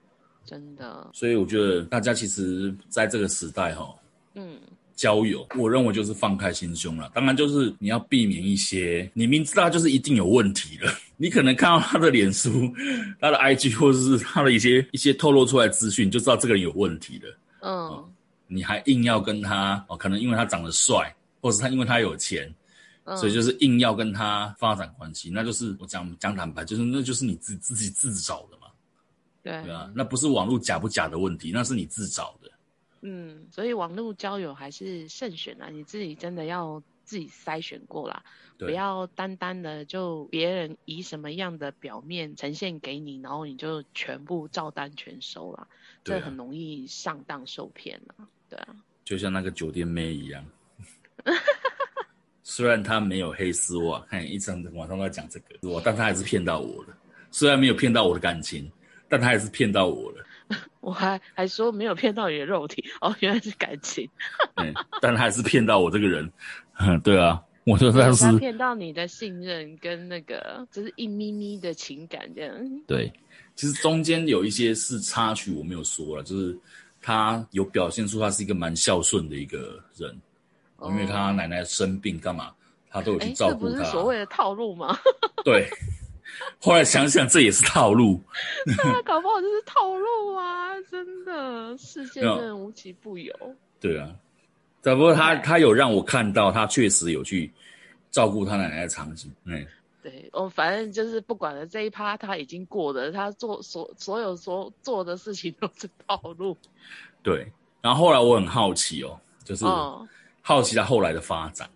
[0.45, 1.11] 真的。
[1.12, 3.93] 所以我觉得大家其实在这个时代哈，
[4.35, 4.61] 嗯。
[4.95, 7.11] 交友，我认为就是放开心胸了。
[7.14, 10.92] 当然，就是你要避免一些你明知道就是一定有问题了。
[11.16, 12.51] 你可能看到他的脸书、
[13.20, 17.38] 他的 IG 或者是他的一些一些透露出来资讯，就知道这个人有问题了。
[17.61, 18.05] 嗯，嗯，
[18.49, 22.53] 你还硬要跟他哦，可能因为他长得帅，或者是他因为他有钱，
[23.05, 28.68] 嗯，所以就是硬要跟他发展关系，那就是我讲讲坦白，就是那就是你自自己自找的嘛。
[29.42, 32.43] 对，对啊，那不是网络假不假的问题，那是你自找的。
[33.07, 38.24] 嗯，所以网络交友还是慎选啊，你自己真的要自己筛选过啦，
[38.59, 45.68] 不要单单的就别人以什么样的表面呈现给你，然后你就全部照单全收了，
[46.02, 48.74] 这很容易上当受骗了，对啊，
[49.05, 50.42] 就像那个酒店妹一样，
[52.42, 56.96] 虽然他没有黑丝袜，看一整晚上都在讲这个我，但他还是骗到我了，
[57.30, 58.72] 虽然没有骗到我的感情，
[59.11, 60.24] 但他还是骗到我了。
[60.85, 64.09] 我还还说没有骗到你的肉体哦，原来是感情。
[64.57, 66.30] 嗯，但他还是骗到我这个人。
[66.78, 72.55] 嗯，对啊，我说他是骗到你的信任跟那个，就是一咪咪的情感这样。
[72.87, 73.11] 对，
[73.57, 76.57] 其实中间有一些是插曲，我没有说了，就是
[77.01, 80.14] 他有表现出他是一个蛮孝顺的一个人，
[80.76, 82.53] 哦，因为他奶奶生病干嘛，
[82.91, 83.72] 他都有去照顾他。
[83.72, 84.95] 欸，这不是所谓的套路吗？
[85.43, 85.66] 对。
[86.61, 88.20] 后来想想，这也是套路。
[88.66, 90.80] 那搞不好就是套路啊！
[90.91, 93.35] 真的，世界真的无奇不有。
[93.80, 94.11] 对啊，
[94.82, 97.53] 只不过他他有让我看到，他确实有去
[98.11, 99.30] 照顾他奶奶的场景。
[99.45, 99.66] 嗯，
[100.03, 106.57] 对，我反正就是不管了这一趴，他已经过了，他做所所有所做的事情都是套路。
[107.22, 107.47] 对，
[107.80, 109.64] 然后后来我很好奇哦，就是
[110.43, 111.68] 好奇他后来的发展。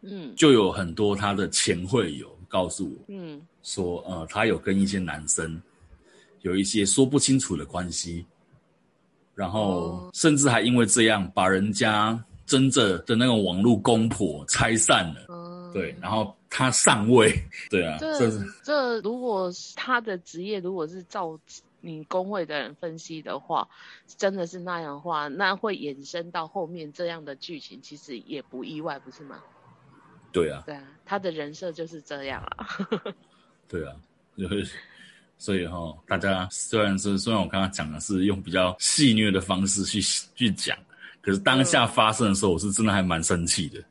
[0.00, 5.60] 嗯，就有很多他的前会友告诉我，嗯，说呃，他有跟一些男生
[6.40, 8.24] 有一些说不清楚的关系，
[9.34, 17.32] 然后甚至还因为这样把人家真正的那个网络公婆拆散了，嗯，对，然后他上位，
[17.68, 21.38] 对啊，这这，这如果他的职业如果是照
[21.80, 23.68] 你工会的人分析的话，
[24.16, 29.38] 真的是那样的话，那会衍生到后面这样的剧情，其实也不意外，不是吗？
[30.32, 32.68] 对啊，对啊，他的人设就是这样啊。
[33.68, 33.94] 对啊，
[34.36, 34.68] 就是
[35.38, 40.00] 所以哈，大家虽然是虽然我刚刚讲的是用比较戏谑的方式去
[40.34, 40.76] 去讲，
[41.20, 43.82] 可是当下发生的时候，我是真的还蛮生气的。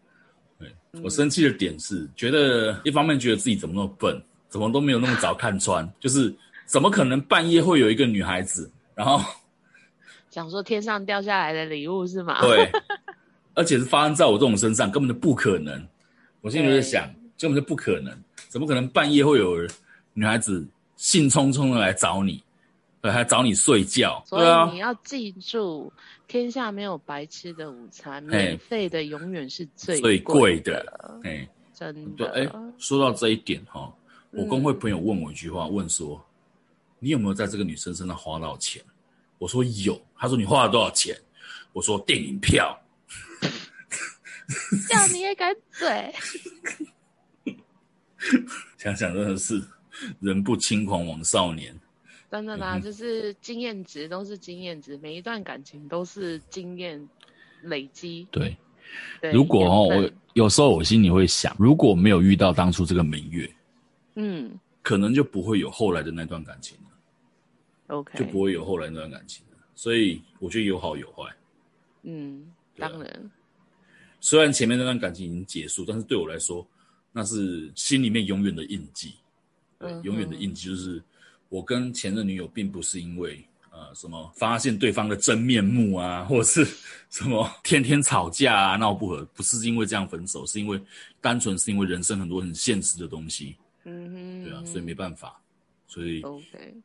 [0.59, 6.33] 对，我生气的点是，觉得一方面觉得自己怎么那么笨，怎么都没有那么早看穿， 就是
[6.65, 9.23] 怎么可能半夜会有一个女孩子，然后
[10.29, 12.41] 想说天上掉下来的礼物是吗？
[12.41, 12.69] 对，
[13.53, 15.87] 而且是发生在我这种身上，根本就不可能。
[16.47, 18.17] 我心里就在想，根本就不可能，
[18.47, 19.67] 怎么可能半夜会有
[20.13, 22.41] 女孩子兴冲冲的来找你，
[23.01, 24.23] 对，还找你睡觉？
[24.25, 25.91] 所以你要记住，
[26.25, 31.21] 天下没有白吃的午餐，免费的永远是最最贵的。
[31.25, 32.31] 哎，真的。
[32.31, 33.93] 哎，说到这一点哈，
[34.31, 36.25] 我工会朋友问我一句话，问说，
[36.97, 38.81] 你有没有在这个女生身上花到钱？
[39.37, 40.01] 我说有。
[40.15, 41.13] 他说你花了多少钱？
[41.73, 42.79] 我说电影票。
[44.87, 46.13] 叫你也敢嘴？
[48.77, 49.61] 想想真的是
[50.19, 51.77] 人不轻狂枉少年。
[52.29, 57.07] 真的啦，嗯、就是经验值都是经验值，每一段感情都是经验
[57.61, 58.27] 累积。
[58.31, 58.57] 对，
[59.21, 63.49] 对如果哦，我有时候我心里会想，如果没有遇到当初这个明月，
[64.15, 67.95] 嗯，可能就不会有后来的那段感情了。
[67.95, 69.57] OK，就不会有后来那段感情了。
[69.73, 71.33] 所以我觉得有好有坏。
[72.03, 73.31] 嗯，啊、当然。
[74.19, 76.67] 虽然前面那段感情已经结束，但是对我来说，
[77.11, 79.13] 那是心里面永远的印记。
[79.79, 81.01] 对，嗯、永远的印记就是
[81.49, 86.65] 我跟前任女友并不是因为呃什么发现对方的真面目啊，或者是
[87.09, 90.81] 什么天天吵架啊闹不和，不是因为这样分手，是因为
[91.21, 93.55] 单纯是因为人生很多很现实的东西。
[93.85, 95.39] 嗯哼，对啊，所以没办法，
[95.87, 96.75] 所以 OK，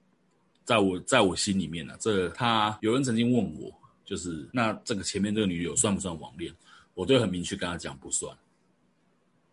[0.64, 3.72] 在我在我心里面呢、啊，这他有人曾经问我，
[4.04, 6.54] 就是那这个前面这个女友算不算网恋？
[6.94, 8.36] 我就很明确跟他讲不算，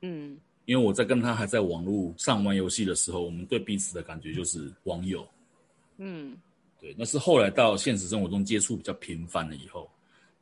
[0.01, 5.27] 嗯，因为我在跟他还在网络上玩游戏的时候，我们对彼此的感觉就是网友，
[5.97, 6.37] 嗯，
[6.79, 9.89] 对，那是后来到现实生活中接触比较频繁了以后，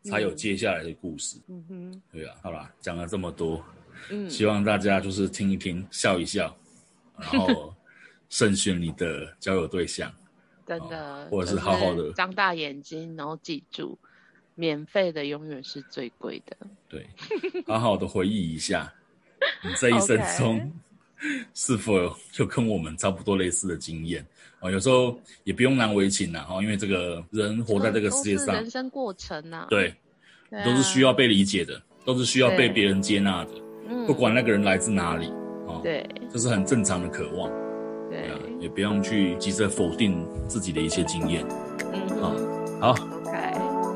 [0.04, 3.64] 才有接下来的故事，嗯哼，对啊，好啦，讲了这么多，
[4.10, 6.56] 嗯，希望大家就是听一听，笑一笑，
[7.18, 7.74] 然后
[8.30, 10.12] 慎选你的交友对象，
[10.66, 13.98] 真的，或者是好好的张大眼睛，然后记住。
[14.58, 16.58] 免费的永远是最贵的。
[16.90, 17.06] 对，
[17.68, 18.92] 好好的回忆一下，
[19.64, 20.72] 你这一生中
[21.54, 24.26] 是否就跟我们差不多类似的经验
[24.60, 24.72] 啊？
[24.72, 29.94] 有时候也不用难为情呐，哈，因为这个人活在这个世界上，人生过程呐，对，
[30.66, 33.52] 都是需要被理解的，都是需要被别人接纳的，
[34.08, 35.28] 不管那个人来自哪里
[35.68, 36.04] 啊，对，
[36.34, 37.52] 这是很正常的渴望，
[38.10, 41.46] 对，也不用去急着否定自己的一些经验，
[41.94, 42.96] 嗯，好。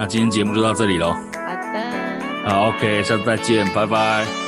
[0.01, 1.11] 那今天节目就到这里喽。
[1.11, 1.19] 好
[1.71, 2.49] 的。
[2.49, 4.40] 好，OK，下次再见，拜拜。